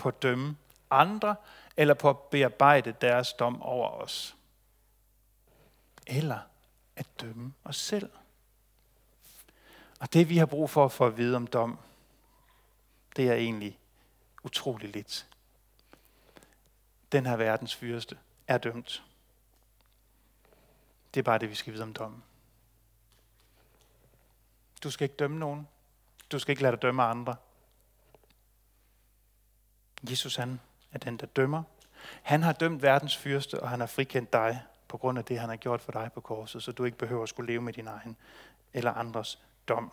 På 0.04 0.10
at 0.10 0.22
dømme 0.22 0.58
andre, 0.90 1.36
eller 1.78 1.94
på 1.94 2.10
at 2.10 2.18
bearbejde 2.18 2.96
deres 3.02 3.34
dom 3.34 3.62
over 3.62 3.90
os. 3.90 4.36
Eller 6.08 6.40
at 6.96 7.08
dømme 7.22 7.54
os 7.64 7.76
selv. 7.76 8.10
Og 10.00 10.14
det 10.14 10.30
vi 10.30 10.38
har 10.38 10.46
brug 10.46 10.70
for 10.70 10.88
for 10.88 11.08
at 11.08 11.18
vide 11.18 11.36
om 11.36 11.48
dom, 11.48 11.78
det 13.16 13.30
er 13.30 13.34
egentlig 13.34 13.80
utrolig 14.44 14.90
lidt. 14.90 15.28
Den 17.12 17.26
her 17.26 17.36
verdens 17.36 17.76
fyrste 17.76 18.18
er 18.48 18.58
dømt. 18.58 19.04
Det 21.14 21.20
er 21.20 21.24
bare 21.24 21.38
det, 21.38 21.50
vi 21.50 21.56
skal 21.56 21.74
vide 21.74 21.84
om 21.84 21.94
dommen. 21.94 22.24
Du 24.84 24.92
skal 24.92 25.06
ikke 25.06 25.16
dømme 25.16 25.40
nogen. 25.40 25.68
Du 26.32 26.40
skal 26.40 26.52
ikke 26.52 26.62
lade 26.62 26.72
dig 26.72 26.82
dømme 26.82 27.04
andre. 27.04 27.36
Jesus 30.10 30.36
han 30.36 30.60
er 30.92 31.00
den, 31.00 31.18
der 31.18 31.26
dømmer. 31.26 31.64
Han 32.22 32.44
har 32.44 32.54
dømt 32.54 32.82
verdens 32.82 33.18
fyrste, 33.18 33.60
og 33.60 33.70
han 33.70 33.80
har 33.80 33.88
frikendt 33.88 34.34
dig 34.34 34.62
på 34.88 34.98
grund 34.98 35.18
af 35.18 35.26
det, 35.26 35.40
han 35.40 35.50
har 35.50 35.56
gjort 35.56 35.82
for 35.82 35.92
dig 35.92 36.12
på 36.14 36.22
korset, 36.22 36.64
så 36.64 36.72
du 36.72 36.84
ikke 36.84 36.98
behøver 36.98 37.24
at 37.24 37.30
skulle 37.30 37.52
leve 37.52 37.62
med 37.62 37.74
din 37.74 37.88
egen 37.88 38.18
eller 38.74 38.92
andres 38.92 39.40
dom. 39.68 39.92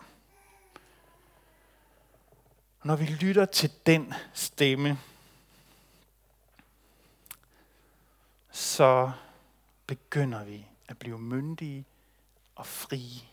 Og 2.79 2.87
når 2.87 2.95
vi 2.95 3.05
lytter 3.05 3.45
til 3.45 3.71
den 3.85 4.13
stemme, 4.33 4.99
så 8.51 9.11
begynder 9.87 10.43
vi 10.43 10.65
at 10.87 10.97
blive 10.97 11.19
myndige 11.19 11.85
og 12.55 12.65
frie. 12.65 13.30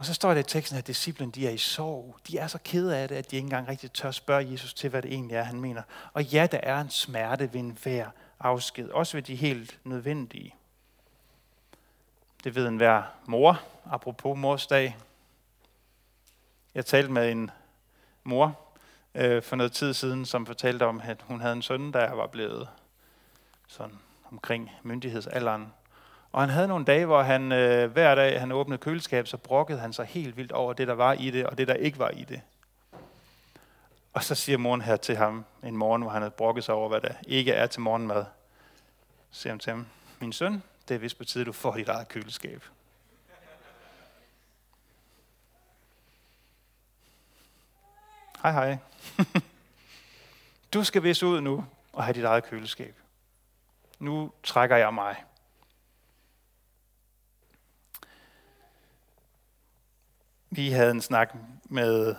Og 0.00 0.06
så 0.06 0.14
står 0.14 0.34
der 0.34 0.40
i 0.40 0.42
teksten, 0.42 0.78
at 0.78 0.86
disciplen 0.86 1.30
de 1.30 1.46
er 1.46 1.50
i 1.50 1.58
sorg. 1.58 2.16
De 2.28 2.38
er 2.38 2.46
så 2.46 2.58
kede 2.64 2.98
af 2.98 3.08
det, 3.08 3.16
at 3.16 3.30
de 3.30 3.36
ikke 3.36 3.46
engang 3.46 3.68
rigtig 3.68 3.92
tør 3.92 4.10
spørge 4.10 4.50
Jesus 4.50 4.74
til, 4.74 4.90
hvad 4.90 5.02
det 5.02 5.12
egentlig 5.12 5.36
er, 5.36 5.42
han 5.42 5.60
mener. 5.60 5.82
Og 6.12 6.24
ja, 6.24 6.46
der 6.52 6.60
er 6.62 6.80
en 6.80 6.90
smerte 6.90 7.52
ved 7.52 7.60
enhver 7.60 8.10
afsked, 8.38 8.88
også 8.88 9.16
ved 9.16 9.22
de 9.22 9.34
helt 9.36 9.78
nødvendige. 9.84 10.54
Det 12.44 12.54
ved 12.54 12.68
enhver 12.68 13.02
mor, 13.26 13.60
apropos 13.90 14.38
mors 14.38 14.66
dag. 14.66 14.96
Jeg 16.74 16.86
talte 16.86 17.12
med 17.12 17.32
en 17.32 17.50
mor 18.24 18.58
øh, 19.14 19.42
for 19.42 19.56
noget 19.56 19.72
tid 19.72 19.94
siden, 19.94 20.26
som 20.26 20.46
fortalte 20.46 20.86
om, 20.86 21.00
at 21.04 21.22
hun 21.22 21.40
havde 21.40 21.52
en 21.52 21.62
søn, 21.62 21.92
der 21.92 22.12
var 22.12 22.26
blevet 22.26 22.68
sådan 23.66 23.98
omkring 24.30 24.70
myndighedsalderen. 24.82 25.72
Og 26.32 26.40
han 26.40 26.50
havde 26.50 26.68
nogle 26.68 26.84
dage, 26.84 27.06
hvor 27.06 27.22
han 27.22 27.52
øh, 27.52 27.92
hver 27.92 28.14
dag, 28.14 28.40
han 28.40 28.52
åbnede 28.52 28.78
køleskab, 28.78 29.26
så 29.26 29.36
brokkede 29.36 29.78
han 29.78 29.92
sig 29.92 30.06
helt 30.06 30.36
vildt 30.36 30.52
over 30.52 30.72
det, 30.72 30.88
der 30.88 30.94
var 30.94 31.12
i 31.12 31.30
det, 31.30 31.46
og 31.46 31.58
det, 31.58 31.68
der 31.68 31.74
ikke 31.74 31.98
var 31.98 32.08
i 32.08 32.24
det. 32.24 32.40
Og 34.12 34.24
så 34.24 34.34
siger 34.34 34.58
moren 34.58 34.80
her 34.80 34.96
til 34.96 35.16
ham 35.16 35.44
en 35.62 35.76
morgen, 35.76 36.02
hvor 36.02 36.10
han 36.10 36.22
havde 36.22 36.30
brokket 36.30 36.64
sig 36.64 36.74
over, 36.74 36.88
hvad 36.88 37.00
der 37.00 37.14
ikke 37.26 37.52
er 37.52 37.66
til 37.66 37.80
morgenmad. 37.80 38.24
Så 39.30 39.40
siger 39.40 39.52
han 39.52 39.58
til 39.58 39.70
ham, 39.70 39.86
min 40.20 40.32
søn, 40.32 40.62
det 40.88 40.94
er 40.94 40.98
vist 40.98 41.18
på 41.18 41.24
tide, 41.24 41.44
du 41.44 41.52
får 41.52 41.74
dit 41.74 41.88
eget 41.88 42.08
køleskab. 42.08 42.64
Hej 48.42 48.52
hej. 48.52 48.78
du 50.74 50.84
skal 50.84 51.02
vist 51.02 51.22
ud 51.22 51.40
nu 51.40 51.66
og 51.92 52.04
have 52.04 52.14
dit 52.14 52.24
eget 52.24 52.44
køleskab. 52.44 52.96
Nu 53.98 54.32
trækker 54.42 54.76
jeg 54.76 54.94
mig. 54.94 55.24
Vi 60.52 60.70
havde 60.70 60.90
en 60.90 61.00
snak 61.00 61.34
med 61.64 62.14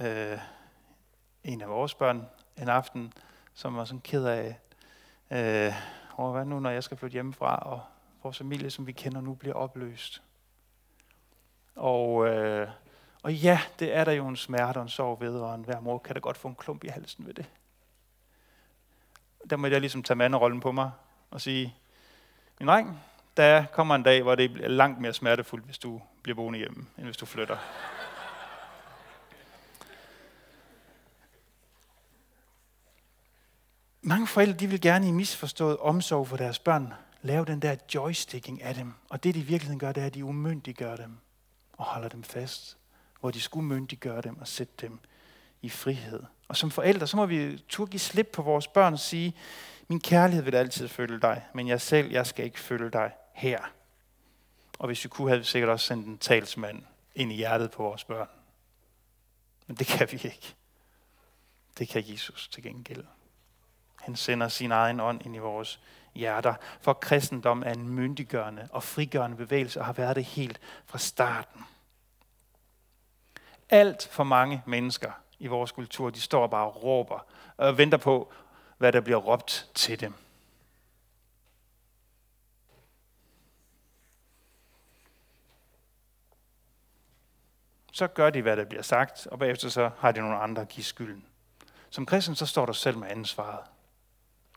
øh, 0.00 0.38
en 1.44 1.60
af 1.60 1.68
vores 1.68 1.94
børn 1.94 2.26
en 2.56 2.68
aften, 2.68 3.12
som 3.54 3.76
var 3.76 3.84
sådan 3.84 4.00
ked 4.00 4.24
af, 4.24 4.58
øh, 5.30 5.74
over 6.16 6.32
hvad 6.32 6.44
nu, 6.44 6.60
når 6.60 6.70
jeg 6.70 6.84
skal 6.84 6.96
flytte 6.96 7.12
hjemmefra, 7.12 7.56
og 7.56 7.82
vores 8.22 8.38
familie, 8.38 8.70
som 8.70 8.86
vi 8.86 8.92
kender 8.92 9.20
nu, 9.20 9.34
bliver 9.34 9.54
opløst. 9.54 10.22
Og, 11.76 12.26
øh, 12.26 12.68
og 13.22 13.34
ja, 13.34 13.60
det 13.78 13.96
er 13.96 14.04
der 14.04 14.12
jo 14.12 14.28
en 14.28 14.36
smerte 14.36 14.78
og 14.78 14.82
en 14.82 14.88
sorg 14.88 15.20
ved, 15.20 15.40
og 15.40 15.58
hver 15.58 15.80
mor 15.80 15.98
kan 15.98 16.14
da 16.14 16.20
godt 16.20 16.36
få 16.36 16.48
en 16.48 16.54
klump 16.54 16.84
i 16.84 16.88
halsen 16.88 17.26
ved 17.26 17.34
det. 17.34 17.50
Der 19.50 19.56
må 19.56 19.66
jeg 19.66 19.80
ligesom 19.80 20.02
tage 20.02 20.16
manderollen 20.16 20.60
på 20.60 20.72
mig 20.72 20.90
og 21.30 21.40
sige, 21.40 21.74
min 22.60 22.68
dreng, 22.68 23.00
der 23.36 23.64
kommer 23.66 23.94
en 23.94 24.02
dag, 24.02 24.22
hvor 24.22 24.34
det 24.34 24.50
er 24.64 24.68
langt 24.68 25.00
mere 25.00 25.12
smertefuldt, 25.12 25.64
hvis 25.64 25.78
du 25.78 26.00
bliver 26.22 26.36
boende 26.36 26.58
hjemme, 26.58 26.86
end 26.96 27.04
hvis 27.04 27.16
du 27.16 27.26
flytter. 27.26 27.56
Mange 34.02 34.26
forældre 34.26 34.56
de 34.56 34.66
vil 34.66 34.80
gerne 34.80 35.08
i 35.08 35.10
misforstået 35.10 35.76
omsorg 35.76 36.28
for 36.28 36.36
deres 36.36 36.58
børn 36.58 36.94
lave 37.22 37.44
den 37.44 37.62
der 37.62 37.76
joysticking 37.94 38.62
af 38.62 38.74
dem. 38.74 38.94
Og 39.08 39.24
det 39.24 39.34
de 39.34 39.40
i 39.40 39.42
virkeligheden 39.42 39.78
gør, 39.78 39.92
det 39.92 40.02
er, 40.02 40.06
at 40.06 40.14
de 40.14 40.24
umyndiggør 40.24 40.96
dem 40.96 41.18
og 41.72 41.84
holder 41.84 42.08
dem 42.08 42.22
fast. 42.22 42.76
Hvor 43.20 43.30
de 43.30 43.40
skulle 43.40 43.66
myndiggøre 43.66 44.20
dem 44.20 44.38
og 44.38 44.48
sætte 44.48 44.72
dem 44.80 44.98
i 45.62 45.68
frihed. 45.68 46.22
Og 46.48 46.56
som 46.56 46.70
forældre, 46.70 47.06
så 47.06 47.16
må 47.16 47.26
vi 47.26 47.64
turde 47.68 47.90
give 47.90 48.00
slip 48.00 48.26
på 48.32 48.42
vores 48.42 48.66
børn 48.66 48.92
og 48.92 48.98
sige, 48.98 49.36
min 49.88 50.00
kærlighed 50.00 50.44
vil 50.44 50.54
altid 50.54 50.88
følge 50.88 51.20
dig, 51.20 51.42
men 51.54 51.68
jeg 51.68 51.80
selv, 51.80 52.10
jeg 52.10 52.26
skal 52.26 52.44
ikke 52.44 52.60
følge 52.60 52.90
dig 52.90 53.12
her. 53.40 53.60
Og 54.78 54.86
hvis 54.86 55.04
vi 55.04 55.08
kunne, 55.08 55.28
havde 55.28 55.40
vi 55.40 55.46
sikkert 55.46 55.70
også 55.70 55.86
sendt 55.86 56.06
en 56.06 56.18
talsmand 56.18 56.82
ind 57.14 57.32
i 57.32 57.36
hjertet 57.36 57.70
på 57.70 57.82
vores 57.82 58.04
børn. 58.04 58.28
Men 59.66 59.76
det 59.76 59.86
kan 59.86 60.08
vi 60.12 60.20
ikke. 60.24 60.54
Det 61.78 61.88
kan 61.88 62.04
Jesus 62.06 62.48
til 62.48 62.62
gengæld. 62.62 63.04
Han 64.00 64.16
sender 64.16 64.48
sin 64.48 64.72
egen 64.72 65.00
ånd 65.00 65.26
ind 65.26 65.36
i 65.36 65.38
vores 65.38 65.80
hjerter. 66.14 66.54
For 66.80 66.92
kristendom 66.92 67.62
er 67.66 67.72
en 67.72 67.88
myndiggørende 67.88 68.68
og 68.72 68.82
frigørende 68.82 69.36
bevægelse 69.36 69.80
og 69.80 69.86
har 69.86 69.92
været 69.92 70.16
det 70.16 70.24
helt 70.24 70.60
fra 70.86 70.98
starten. 70.98 71.64
Alt 73.68 74.08
for 74.12 74.24
mange 74.24 74.62
mennesker 74.66 75.12
i 75.38 75.46
vores 75.46 75.72
kultur, 75.72 76.10
de 76.10 76.20
står 76.20 76.46
bare 76.46 76.66
og 76.66 76.82
råber 76.82 77.26
og 77.56 77.78
venter 77.78 77.98
på, 77.98 78.32
hvad 78.78 78.92
der 78.92 79.00
bliver 79.00 79.18
råbt 79.18 79.70
til 79.74 80.00
dem. 80.00 80.14
Så 87.92 88.06
gør 88.06 88.30
de, 88.30 88.42
hvad 88.42 88.56
der 88.56 88.64
bliver 88.64 88.82
sagt, 88.82 89.26
og 89.26 89.38
bagefter 89.38 89.68
så 89.68 89.90
har 89.98 90.12
de 90.12 90.20
nogle 90.20 90.36
andre 90.36 90.62
at 90.62 90.68
give 90.68 90.84
skylden. 90.84 91.24
Som 91.90 92.06
kristen, 92.06 92.34
så 92.34 92.46
står 92.46 92.66
du 92.66 92.72
selv 92.72 92.98
med 92.98 93.08
ansvaret 93.10 93.60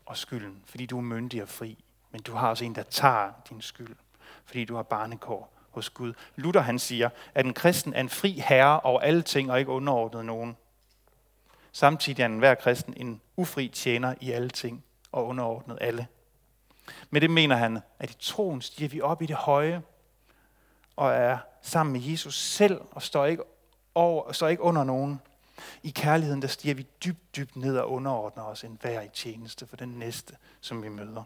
og 0.06 0.16
skylden, 0.16 0.62
fordi 0.66 0.86
du 0.86 0.98
er 0.98 1.02
myndig 1.02 1.42
og 1.42 1.48
fri. 1.48 1.84
Men 2.10 2.22
du 2.22 2.32
har 2.32 2.48
også 2.48 2.64
en, 2.64 2.74
der 2.74 2.82
tager 2.82 3.32
din 3.48 3.60
skyld, 3.60 3.96
fordi 4.44 4.64
du 4.64 4.74
har 4.74 4.82
barnekår 4.82 5.52
hos 5.70 5.90
Gud. 5.90 6.14
Luther 6.36 6.60
han 6.60 6.78
siger, 6.78 7.08
at 7.34 7.46
en 7.46 7.54
kristen 7.54 7.94
er 7.94 8.00
en 8.00 8.08
fri 8.08 8.42
herre 8.48 8.80
over 8.80 9.00
alle 9.00 9.22
ting 9.22 9.50
og 9.50 9.58
ikke 9.58 9.70
underordnet 9.70 10.24
nogen. 10.24 10.56
Samtidig 11.72 12.22
er 12.22 12.26
en 12.26 12.38
hver 12.38 12.54
kristen 12.54 12.94
en 12.96 13.20
ufri 13.36 13.68
tjener 13.68 14.14
i 14.20 14.30
alle 14.30 14.50
ting 14.50 14.84
og 15.12 15.26
underordnet 15.26 15.78
alle. 15.80 16.06
Med 17.10 17.20
det 17.20 17.30
mener 17.30 17.56
han, 17.56 17.80
at 17.98 18.10
i 18.10 18.16
troen 18.20 18.62
stiger 18.62 18.88
vi 18.88 19.00
op 19.00 19.22
i 19.22 19.26
det 19.26 19.36
høje 19.36 19.82
og 20.96 21.12
er 21.12 21.38
sammen 21.62 21.92
med 21.92 22.00
Jesus 22.00 22.40
selv 22.40 22.80
og 22.90 23.02
står 23.02 23.26
ikke, 23.26 23.42
over, 23.94 24.32
står 24.32 24.48
ikke 24.48 24.62
under 24.62 24.84
nogen. 24.84 25.20
I 25.82 25.90
kærligheden, 25.90 26.42
der 26.42 26.48
stiger 26.48 26.74
vi 26.74 26.86
dybt, 27.04 27.36
dybt 27.36 27.56
ned 27.56 27.78
og 27.78 27.90
underordner 27.90 28.42
os 28.42 28.64
en 28.64 28.78
hver 28.80 29.00
i 29.00 29.08
tjeneste 29.08 29.66
for 29.66 29.76
den 29.76 29.88
næste, 29.88 30.36
som 30.60 30.82
vi 30.82 30.88
møder. 30.88 31.22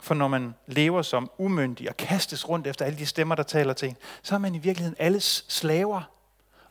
For 0.00 0.14
når 0.14 0.28
man 0.28 0.54
lever 0.66 1.02
som 1.02 1.30
umyndig 1.38 1.88
og 1.88 1.96
kastes 1.96 2.48
rundt 2.48 2.66
efter 2.66 2.84
alle 2.84 2.98
de 2.98 3.06
stemmer, 3.06 3.34
der 3.34 3.42
taler 3.42 3.72
til 3.72 3.88
en, 3.88 3.96
så 4.22 4.34
er 4.34 4.38
man 4.38 4.54
i 4.54 4.58
virkeligheden 4.58 4.96
alles 4.98 5.44
slaver 5.48 6.02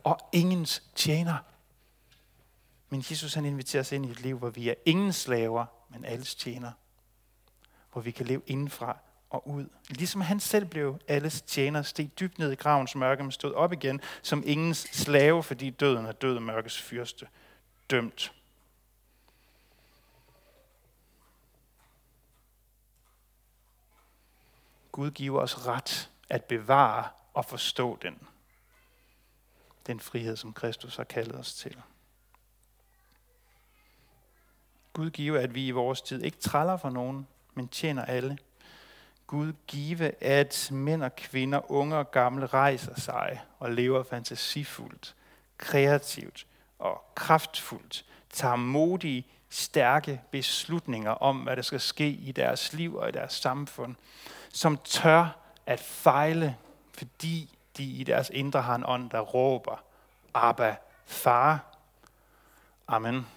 og 0.04 0.20
ingens 0.32 0.84
tjener. 0.96 1.38
Men 2.90 3.04
Jesus 3.10 3.34
han 3.34 3.46
inviterer 3.46 3.82
os 3.82 3.92
ind 3.92 4.06
i 4.06 4.10
et 4.10 4.22
liv, 4.22 4.38
hvor 4.38 4.50
vi 4.50 4.70
er 4.70 4.74
ingen 4.86 5.14
slaver, 5.14 5.66
men 5.90 6.06
alles 6.06 6.36
tjener. 6.36 6.72
Hvor 7.92 8.02
vi 8.02 8.12
kan 8.12 8.26
leve 8.26 8.42
indenfra 8.46 8.98
og 9.34 9.48
ud. 9.48 9.70
Ligesom 9.90 10.22
han 10.22 10.40
selv 10.40 10.66
blev 10.66 11.00
alles 11.08 11.42
tjener, 11.42 11.82
steg 11.82 12.20
dybt 12.20 12.40
ned 12.40 12.52
i 12.52 12.56
gravens 12.56 12.96
mørke, 12.96 13.24
men 13.24 13.32
stod 13.32 13.54
op 13.54 13.74
igen 13.74 14.02
som 14.22 14.44
ingens 14.46 14.78
slave, 14.78 15.44
fordi 15.44 15.70
døden 15.70 16.06
er 16.06 16.12
død 16.12 16.40
mørkes 16.40 16.82
fyrste 16.82 17.28
dømt. 17.90 18.34
Gud 24.92 25.12
giver 25.12 25.42
os 25.42 25.68
ret 25.68 26.12
at 26.30 26.44
bevare 26.44 27.08
og 27.34 27.46
forstå 27.46 27.98
den. 28.02 28.28
Den 29.88 30.00
frihed, 30.00 30.36
som 30.36 30.54
Kristus 30.54 30.96
har 30.96 31.04
kaldet 31.04 31.40
os 31.40 31.54
til. 31.54 31.82
Gud 34.94 35.10
giver, 35.10 35.40
at 35.40 35.56
vi 35.56 35.68
i 35.68 35.72
vores 35.72 36.02
tid 36.02 36.24
ikke 36.24 36.38
træller 36.38 36.78
for 36.78 36.90
nogen, 36.90 37.28
men 37.54 37.68
tjener 37.68 38.06
alle. 38.06 38.38
Gud 39.28 39.54
give, 39.68 40.24
at 40.24 40.70
mænd 40.72 41.04
og 41.04 41.16
kvinder, 41.16 41.72
unge 41.72 41.96
og 41.96 42.12
gamle, 42.12 42.46
rejser 42.46 43.00
sig 43.00 43.42
og 43.60 43.72
lever 43.72 44.04
fantasifuldt, 44.04 45.16
kreativt 45.58 46.48
og 46.80 47.04
kraftfuldt, 47.16 48.06
tager 48.30 48.56
modige, 48.56 49.28
stærke 49.50 50.22
beslutninger 50.32 51.12
om, 51.12 51.38
hvad 51.38 51.56
der 51.56 51.62
skal 51.62 51.80
ske 51.80 52.10
i 52.10 52.32
deres 52.32 52.74
liv 52.74 52.96
og 52.96 53.10
i 53.10 53.12
deres 53.12 53.34
samfund, 53.34 53.96
som 54.50 54.78
tør 54.78 55.38
at 55.66 55.80
fejle, 55.80 56.58
fordi 56.98 57.58
de 57.78 57.84
i 57.84 58.04
deres 58.04 58.30
indre 58.30 58.62
har 58.62 58.76
en 58.76 58.84
ånd, 58.86 59.10
der 59.10 59.20
råber, 59.20 59.84
Abba, 60.34 60.76
far. 61.06 61.60
Amen. 62.88 63.28